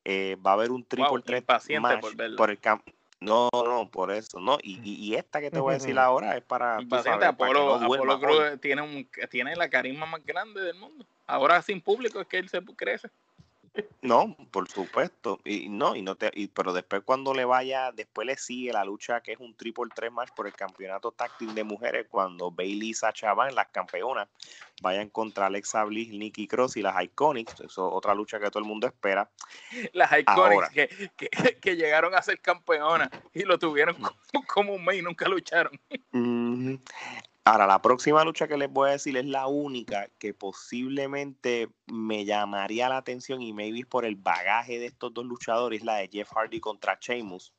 [0.05, 1.45] Eh, va a haber un triple threat
[1.81, 2.61] match por, por el,
[3.21, 4.59] no, no, por eso, no.
[4.63, 6.79] Y, y, esta que te voy a decir ahora es para.
[7.29, 11.07] Apolo, Cruz tiene, un, tiene la carisma más grande del mundo.
[11.27, 13.09] Ahora sin público es que él se crece.
[14.03, 15.41] No, por supuesto.
[15.45, 18.85] Y no, y no te, y, pero después cuando le vaya, después le sigue la
[18.85, 22.91] lucha que es un triple tres match por el campeonato táctil de mujeres cuando Bailey
[22.91, 24.29] y Sacha Van, las campeonas,
[24.81, 27.55] vayan contra Alexa Bliss, Nikki Cross y las Iconics.
[27.55, 29.29] Eso es otra lucha que todo el mundo espera.
[29.93, 31.29] Las Iconics que, que,
[31.61, 33.97] que, llegaron a ser campeonas y lo tuvieron
[34.47, 35.79] como, un mes y nunca lucharon.
[37.49, 42.25] Ahora, la próxima lucha que les voy a decir es la única que posiblemente me
[42.25, 46.33] llamaría la atención y maybe por el bagaje de estos dos luchadores, la de Jeff
[46.33, 47.55] Hardy contra Sheamus.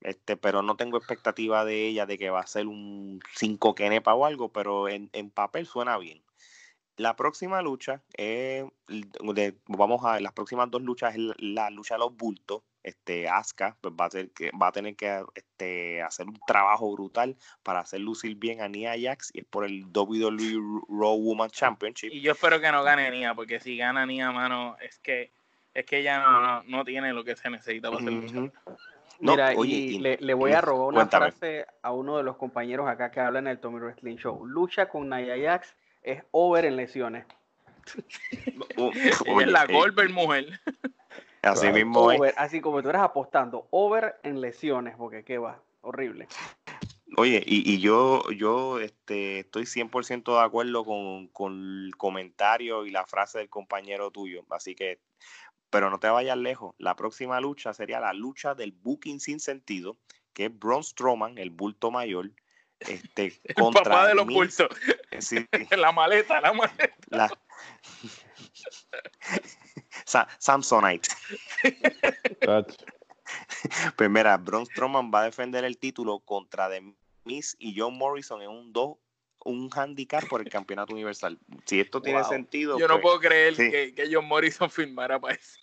[0.00, 4.12] Este, pero no tengo expectativa de ella de que va a ser un 5 kenepa
[4.12, 6.20] o algo, pero en, papel suena bien.
[6.98, 8.02] La próxima lucha,
[9.68, 12.62] vamos a las próximas dos luchas es la, lucha de los bultos.
[12.82, 16.90] Este Asuka pues va a tener que va a tener que este, hacer un trabajo
[16.92, 20.54] brutal para hacer lucir bien a Nia Jax y es por el WWE
[20.88, 22.10] Raw Woman Championship.
[22.12, 25.30] Y yo espero que no gane Nia, porque si gana Nia, mano, es que
[25.74, 28.52] es que ella no, tiene lo que se necesita para hacer
[29.20, 33.20] Mira, y, le, voy a robar una frase a uno de los compañeros acá que
[33.20, 34.46] habla en el Tommy Wrestling Show.
[34.46, 35.74] Lucha con Nia Jax
[36.08, 37.26] es over en lesiones.
[39.00, 40.60] es la Goldberg mujer.
[41.42, 46.26] Así mismo Así como tú eras apostando, over en lesiones, porque qué va, horrible.
[47.16, 53.06] Oye, y, yo, yo este, estoy 100% de acuerdo con, con, el comentario y la
[53.06, 54.44] frase del compañero tuyo.
[54.50, 55.00] Así que,
[55.70, 56.74] pero no te vayas lejos.
[56.78, 59.96] La próxima lucha sería la lucha del booking sin sentido,
[60.32, 62.30] que es Braun Strowman, el bulto mayor,
[62.80, 64.68] este, contra el papá de los bultos.
[65.76, 66.94] la maleta, la maleta.
[67.08, 67.30] La...
[70.38, 71.08] Samsonite.
[73.96, 78.42] pues mira, Braun Strowman va a defender el título contra The Miz y John Morrison
[78.42, 78.96] en un 2
[79.44, 81.38] un handicap por el campeonato universal.
[81.64, 82.78] Si esto tiene sentido.
[82.78, 85.58] Yo no pues, puedo creer que, que, John Morrison firmara para eso.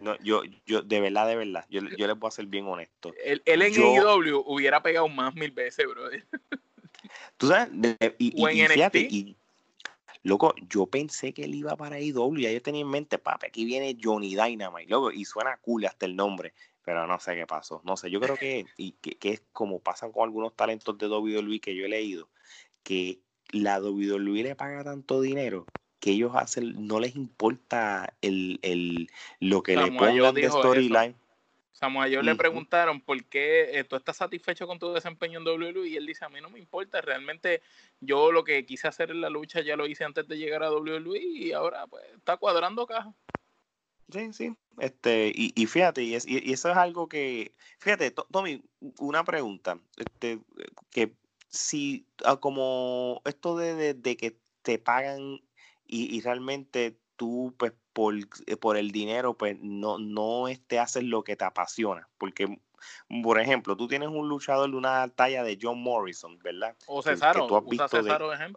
[0.00, 3.12] No, yo, yo, de verdad, de verdad, yo, yo les voy a ser bien honesto.
[3.24, 6.08] Él, en AEW hubiera pegado más mil veces, bro.
[7.36, 7.70] Tú sabes,
[8.18, 9.36] y, y,
[10.22, 13.64] loco, yo pensé que él iba para AEW, ya yo tenía en mente, papi, aquí
[13.64, 17.80] viene Johnny Dynamite, loco, y suena cool hasta el nombre, pero no sé qué pasó.
[17.84, 21.08] No sé, yo creo que, y que, que es como pasan con algunos talentos de
[21.08, 22.28] WWE que yo he leído,
[22.82, 23.20] que
[23.50, 25.66] la WWE le paga tanto dinero
[26.00, 31.14] que ellos hacen, no les importa el, el lo que le pongan de storyline.
[31.72, 35.88] Samuel, ellos le preguntaron por qué eh, tú estás satisfecho con tu desempeño en WWE
[35.88, 37.62] y él dice, a mí no me importa, realmente
[38.00, 40.72] yo lo que quise hacer en la lucha ya lo hice antes de llegar a
[40.72, 43.14] WWE y ahora pues está cuadrando caja.
[44.10, 48.62] Sí, sí, este, y, y fíjate, y, y, eso es algo que, fíjate, Tommy,
[48.98, 50.40] una pregunta, este,
[50.90, 51.12] que
[51.48, 55.40] si, ah, como esto de, de que te pagan
[55.88, 61.24] y, realmente tú, pues, por, eh, por, el dinero, pues, no, no este, haces lo
[61.24, 62.08] que te apasiona.
[62.18, 66.76] Porque, mm, por ejemplo, tú tienes un luchador de una talla de John Morrison, ¿verdad?
[66.86, 67.48] O Cesaro,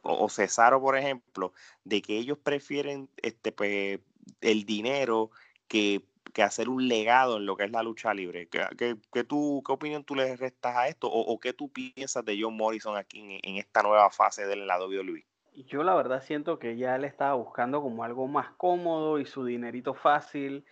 [0.03, 1.53] O, Cesaro, por ejemplo,
[1.85, 3.99] de que ellos prefieren este, pues,
[4.41, 5.31] el dinero
[5.69, 8.49] que, que hacer un legado en lo que es la lucha libre.
[8.49, 11.07] ¿Qué, qué, tú, qué opinión tú le restas a esto?
[11.09, 14.77] ¿O, qué tú piensas de John Morrison aquí en, en esta nueva fase de la
[14.77, 15.30] WWE?
[15.53, 19.45] Yo la verdad siento que ya él estaba buscando como algo más cómodo y su
[19.45, 20.65] dinerito fácil.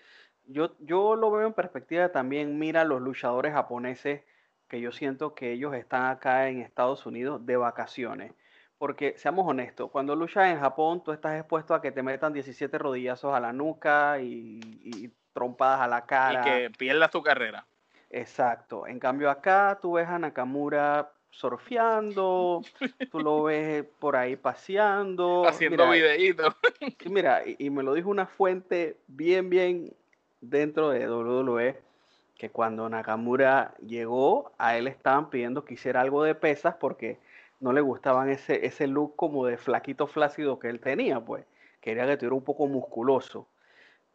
[0.45, 4.23] Yo, yo lo veo en perspectiva también, mira los luchadores japoneses,
[4.67, 8.33] que yo siento que ellos están acá en Estados Unidos de vacaciones.
[8.77, 12.77] Porque seamos honestos, cuando luchas en Japón, tú estás expuesto a que te metan 17
[12.77, 16.41] rodillazos a la nuca y, trompadas a la cara.
[16.41, 17.67] Y que pierdas tu carrera.
[18.09, 18.87] Exacto.
[18.87, 22.61] En cambio acá tú ves a Nakamura surfeando,
[23.11, 25.47] tú lo ves por ahí paseando.
[25.47, 26.55] Haciendo videitos.
[27.05, 29.93] Mira, y, me lo dijo una fuente bien, bien
[30.41, 31.79] dentro de WWE,
[32.35, 37.19] que cuando Nakamura llegó, a él estaban pidiendo que hiciera algo de pesas porque
[37.59, 41.45] no le gustaban ese, ese look como de flaquito flácido que él tenía, pues.
[41.81, 43.47] Quería que tuviera un poco musculoso.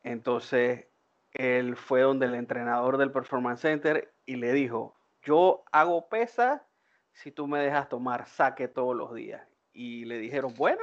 [0.03, 0.87] Entonces,
[1.33, 6.61] él fue donde el entrenador del Performance Center y le dijo, yo hago pesas
[7.15, 9.43] si tú me dejas tomar saque todos los días.
[9.73, 10.83] Y le dijeron, bueno,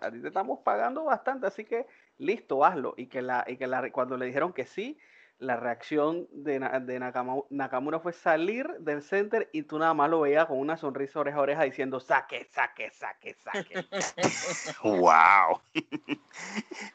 [0.00, 1.86] a ti te estamos pagando bastante, así que
[2.18, 2.94] listo, hazlo.
[2.96, 4.98] Y que, la, y que la, cuando le dijeron que sí,
[5.38, 7.00] la reacción de, de
[7.50, 11.38] Nakamura, fue salir del center y tú nada más lo veías con una sonrisa oreja
[11.38, 13.84] a oreja diciendo saque, saque, saque, saque.
[14.82, 15.60] ¡Wow!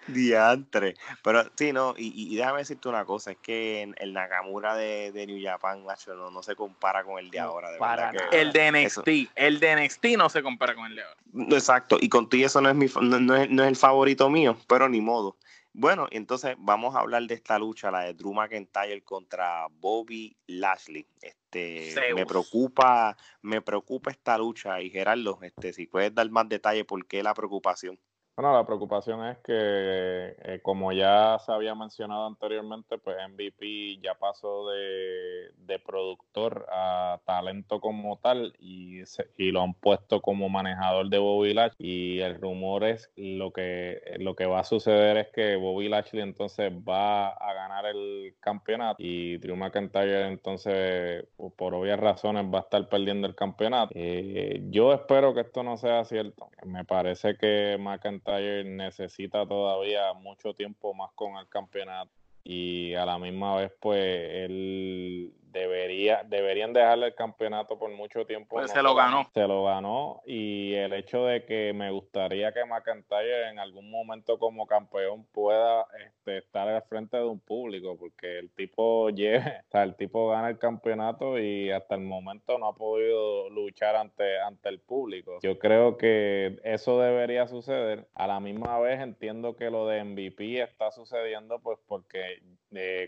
[0.08, 0.96] Diantre.
[1.24, 5.44] Pero sí, no, y, déjame decirte una cosa, es que el Nakamura de, de New
[5.44, 7.72] Japan, macho, no, no, se compara con el de ahora.
[7.72, 11.04] De verdad que el de NXT, el de NXT no se compara con el de
[11.04, 11.18] ahora.
[11.56, 15.36] Exacto, y contigo eso no es, mi, no es el favorito mío, pero ni modo.
[15.80, 21.06] Bueno, entonces vamos a hablar de esta lucha, la de Drew McIntyre contra Bobby Lashley.
[21.22, 26.84] Este, me preocupa, me preocupa esta lucha y Gerardo, este, si puedes dar más detalle
[26.84, 28.00] por qué la preocupación.
[28.38, 34.14] Bueno, la preocupación es que, eh, como ya se había mencionado anteriormente, pues MVP ya
[34.14, 39.02] pasó de, productor a talento como tal y,
[39.38, 41.76] y, lo han puesto como manejador de Bobby Lashley.
[41.80, 46.22] Y el rumor es lo que, lo que va a suceder es que Bobby Lashley
[46.22, 51.26] entonces va a ganar el campeonato y Drew McIntyre entonces,
[51.56, 53.94] por obvias razones, va a estar perdiendo el campeonato.
[53.96, 56.50] Eh, yo espero que esto no sea cierto.
[56.66, 58.27] Me parece que McIntyre
[58.66, 62.12] necesita todavía mucho tiempo más con el campeonato
[62.50, 68.56] y a la misma vez pues él debería deberían dejarle el campeonato por mucho tiempo
[68.56, 69.30] pues se lo ganó.
[69.34, 74.38] se lo ganó y el hecho de que me gustaría que McIntyre en algún momento
[74.38, 79.72] como campeón pueda este, estar al frente de un público porque el tipo lleve, o
[79.72, 84.40] sea, el tipo gana el campeonato y hasta el momento no ha podido luchar ante
[84.42, 85.40] ante el público.
[85.42, 88.08] Yo creo que eso debería suceder.
[88.14, 92.37] A la misma vez entiendo que lo de MVP está sucediendo pues porque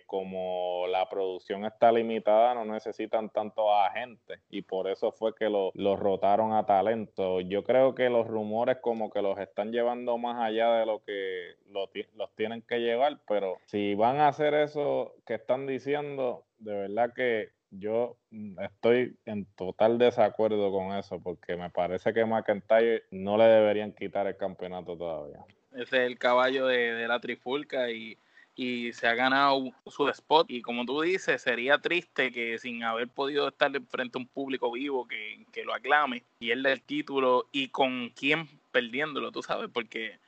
[0.06, 5.72] como la producción está limitada, no necesitan tantos agentes y por eso fue que los
[5.76, 7.42] lo rotaron a talento.
[7.42, 11.56] Yo creo que los rumores como que los están llevando más allá de lo que
[11.72, 17.14] los tienen que llevar, pero si van a hacer eso que están diciendo, de verdad
[17.14, 18.18] que yo
[18.62, 24.26] estoy en total desacuerdo con eso porque me parece que McIntyre no le deberían quitar
[24.26, 25.46] el campeonato todavía.
[25.74, 28.18] Ese es el caballo de, de la trifulca y
[28.60, 30.51] y se ha ganado su spot.
[30.51, 34.70] Y como tú dices, sería triste que sin haber podido estar frente a un público
[34.74, 40.20] vivo que, que lo aclame, pierda el título y con quién perdiéndolo, tú sabes, porque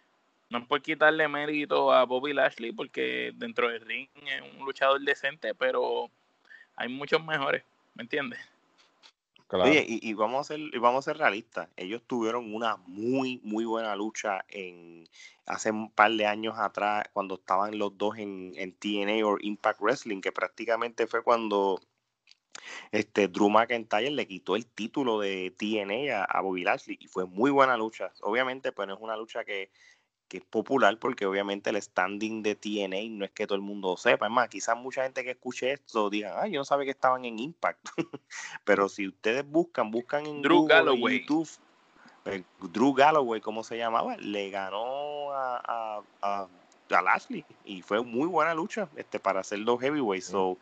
[0.50, 5.02] no es por quitarle mérito a Bobby Lashley, porque dentro del ring es un luchador
[5.02, 6.10] decente, pero
[6.78, 7.66] hay muchos mejores,
[7.96, 8.40] ¿me entiendes?
[9.54, 11.70] Oye, y, vamos a ser, vamos a ser realistas.
[11.76, 15.08] Ellos tuvieron una muy, muy buena lucha en
[15.46, 19.82] hace un par de años atrás, cuando estaban los dos en, en TNA o Impact
[19.82, 21.82] Wrestling, que prácticamente fue cuando
[22.92, 27.26] este Drew McIntyre le quitó el título de TNA a, a Bobby Lashley y fue
[27.26, 28.14] muy buena lucha.
[28.22, 29.72] Obviamente, pues no es una lucha que
[30.32, 33.98] que es popular porque obviamente el standing de TNA no es que todo el mundo
[33.98, 34.28] sepa.
[34.28, 37.26] Es más, quizás mucha gente que escuche esto diga, ay, yo no sabía que estaban
[37.26, 37.86] en Impact.
[38.64, 41.20] Pero si ustedes buscan, buscan en Drew Galloway.
[41.20, 41.50] YouTube,
[42.24, 44.16] eh, Drew Galloway, ¿cómo se llamaba?
[44.16, 46.48] Le ganó a, a,
[46.88, 50.28] Lashley y fue muy buena lucha este, para hacer los heavyweights.
[50.28, 50.58] So,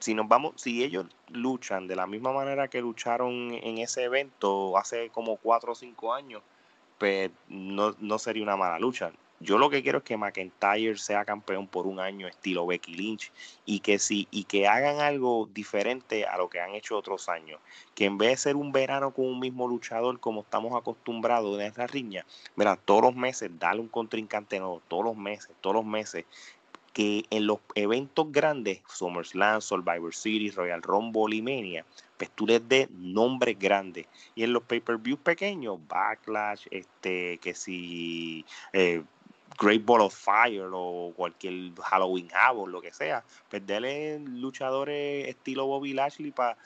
[0.00, 4.76] si nos vamos, si ellos luchan de la misma manera que lucharon en ese evento
[4.76, 6.42] hace como cuatro o cinco años,
[7.04, 9.12] pues no, no sería una mala lucha.
[9.38, 13.30] Yo lo que quiero es que McIntyre sea campeón por un año estilo Becky Lynch
[13.66, 17.60] y que sí y que hagan algo diferente a lo que han hecho otros años,
[17.94, 21.66] que en vez de ser un verano con un mismo luchador como estamos acostumbrados en
[21.66, 22.24] esta riña,
[22.56, 26.24] mira, todos los meses dale un contrincante nuevo, todos los meses, todos los meses
[26.94, 31.84] que en los eventos grandes, SummerSlam, Survivor Series, Royal Rumble y Mania,
[32.16, 34.06] pues tú les des nombres grandes.
[34.34, 39.02] Y en los pay-per-views pequeños, Backlash, este, que si eh,
[39.58, 45.66] Great Ball of Fire o cualquier Halloween Havoc, lo que sea, pues dele luchadores estilo
[45.66, 46.56] Bobby Lashley para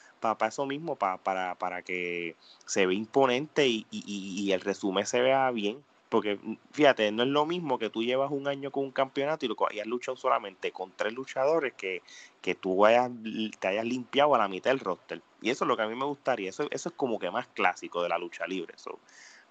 [0.48, 5.82] eso mismo, para, para que se vea imponente y, y el resumen se vea bien.
[6.08, 9.44] Porque mm, fíjate, no es lo mismo que tú llevas un año con un campeonato
[9.44, 12.02] y, lo, hayas luchado solamente con tres luchadores que,
[12.40, 13.10] que tú hayas,
[13.58, 15.20] te hayas limpiado a la mitad del roster.
[15.40, 16.50] Y eso es lo que a mí me gustaría.
[16.50, 18.74] Eso, eso es como que más clásico de la lucha libre.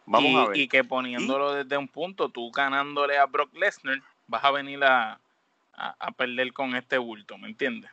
[0.06, 0.58] vamos y, a ver.
[0.58, 5.20] y que poniéndolo desde un punto, tú ganándole a Brock Lesnar, vas a venir a,
[5.74, 7.90] a, perder con este bulto, ¿me entiendes?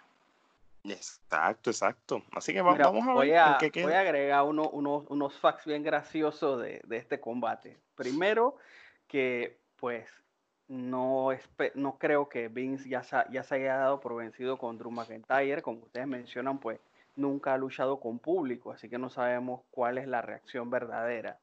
[0.84, 2.22] Exacto, exacto.
[2.32, 3.14] Así que vamos, a ver.
[3.14, 7.78] Voy a, voy a agregar uno, unos facts bien graciosos de, de este combate.
[7.94, 8.56] Primero,
[9.08, 10.06] que pues
[10.68, 11.28] no,
[11.74, 15.62] no creo que Vince ya se, ya se haya dado por vencido con Drew McIntyre.
[15.62, 16.80] Como ustedes mencionan, pues
[17.16, 21.38] nunca ha luchado con público, así que no sabemos cuál es la reacción verdadera.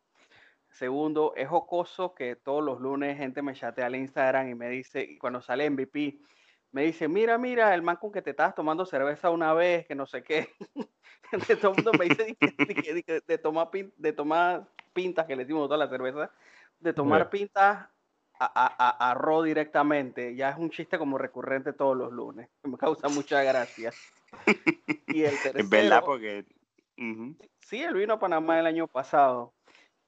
[0.70, 5.18] Segundo, es jocoso que todos los lunes gente me chatea al Instagram y me dice,
[5.20, 6.20] cuando sale MVP,
[6.72, 9.96] me dice, mira, mira, el man con que te estabas tomando cerveza una vez, que
[9.96, 10.50] no sé qué.
[11.62, 12.38] todo el mundo me dice
[13.28, 16.32] de, tomar, de tomar pintas, que le dimos toda la cerveza,
[16.80, 17.90] de tomar pintas
[18.40, 20.36] a, a, a, directamente.
[20.36, 22.50] Ya es un chiste como recurrente todos los lunes.
[22.64, 23.92] Me causa mucha gracia.
[25.08, 26.46] Y el tercero, es verdad, porque...
[27.60, 29.54] Sí, él vino a Panamá el año pasado.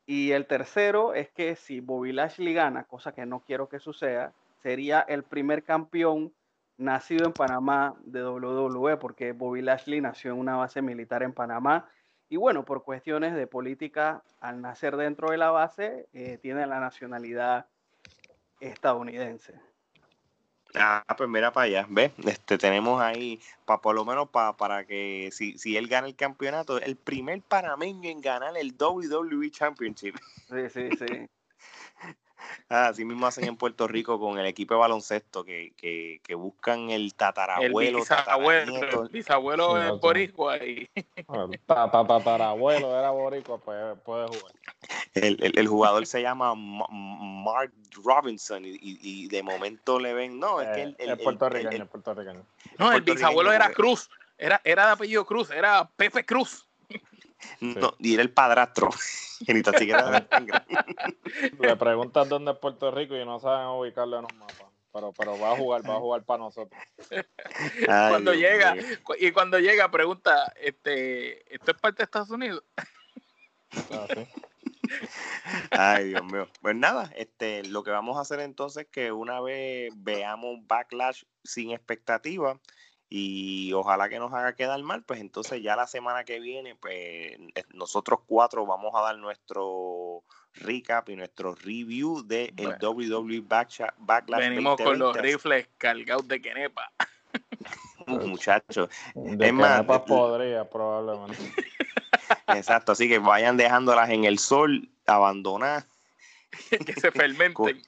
[0.05, 4.33] Y el tercero es que si Bobby Lashley gana, cosa que no quiero que suceda,
[4.61, 6.33] sería el primer campeón
[6.77, 11.89] nacido en Panamá de WWE, porque Bobby Lashley nació en una base militar en Panamá
[12.33, 16.79] y bueno, por cuestiones de política, al nacer dentro de la base, eh, tiene la
[16.79, 17.67] nacionalidad
[18.59, 19.53] estadounidense.
[20.75, 22.11] Ah, pues mira para allá, ¿ves?
[22.25, 26.15] Este, tenemos ahí, pa, por lo menos pa, para que si, si él gana el
[26.15, 30.15] campeonato, el primer panameño en ganar el WWE Championship.
[30.49, 31.29] Sí, sí, sí.
[32.69, 36.35] Ah, así mismo hacen en Puerto Rico con el equipo de baloncesto que, que, que
[36.35, 42.97] buscan el tatarabuelo, el bisabuelo, el bisabuelo Sí, es boricua y El ta- ta- tatarabuelo
[42.97, 44.53] era boricua, pues puede jugar.
[45.13, 47.71] El, el- el jugador se llama Ma- Mark
[48.03, 51.85] Robinson y, y- y de momento le ven, no, es que Eh, el, el- puertorriqueño,
[51.87, 52.43] puertorriqueño.
[52.79, 56.67] no, el bisabuelo era Cruz, era, era de apellido Cruz, era Pepe Cruz.
[57.59, 58.89] No, y era el padrastro,
[59.47, 60.27] ni tan siquiera.
[61.59, 64.69] Le preguntas dónde es Puerto Rico y no saben ubicarlo en un mapa.
[64.91, 66.79] Pero, pero va a jugar, va a jugar para nosotros.
[67.09, 68.75] Ay, cuando Dios llega,
[69.19, 72.63] y cuando llega pregunta, este, ¿esto es parte de Estados Unidos?
[73.71, 74.27] Así.
[75.71, 76.47] Ay, Dios mío.
[76.61, 81.23] Pues nada, este, lo que vamos a hacer entonces es que una vez veamos Backlash
[81.43, 82.59] sin expectativa
[83.15, 87.37] y ojalá que nos haga quedar mal, pues entonces ya la semana que viene, pues
[87.71, 90.23] nosotros cuatro vamos a dar nuestro
[90.55, 95.21] recap y nuestro review de el WWE Backsha- Backlash Venimos con los 2020.
[95.21, 96.91] rifles cargados de quenepa.
[98.05, 101.37] Uh, Muchachos, De Es más, Canepas de- podría, probablemente.
[102.47, 105.85] exacto, así que vayan dejándolas en el sol, abandonadas.
[106.85, 107.81] que se fermenten.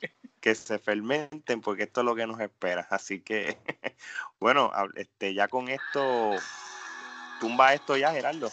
[0.46, 2.86] Que se fermenten porque esto es lo que nos espera.
[2.92, 3.58] Así que,
[4.40, 6.34] bueno, este, ya con esto,
[7.40, 8.52] tumba esto ya, Gerardo.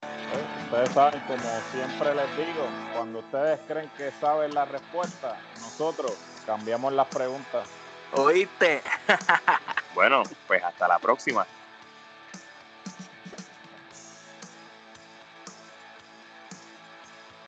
[0.00, 6.12] Pues, Ustedes saben, como siempre les digo, cuando ustedes creen que saben la respuesta, nosotros
[6.44, 7.66] cambiamos las preguntas.
[8.12, 8.82] ¿Oíste?
[9.94, 11.46] Bueno, pues hasta la próxima.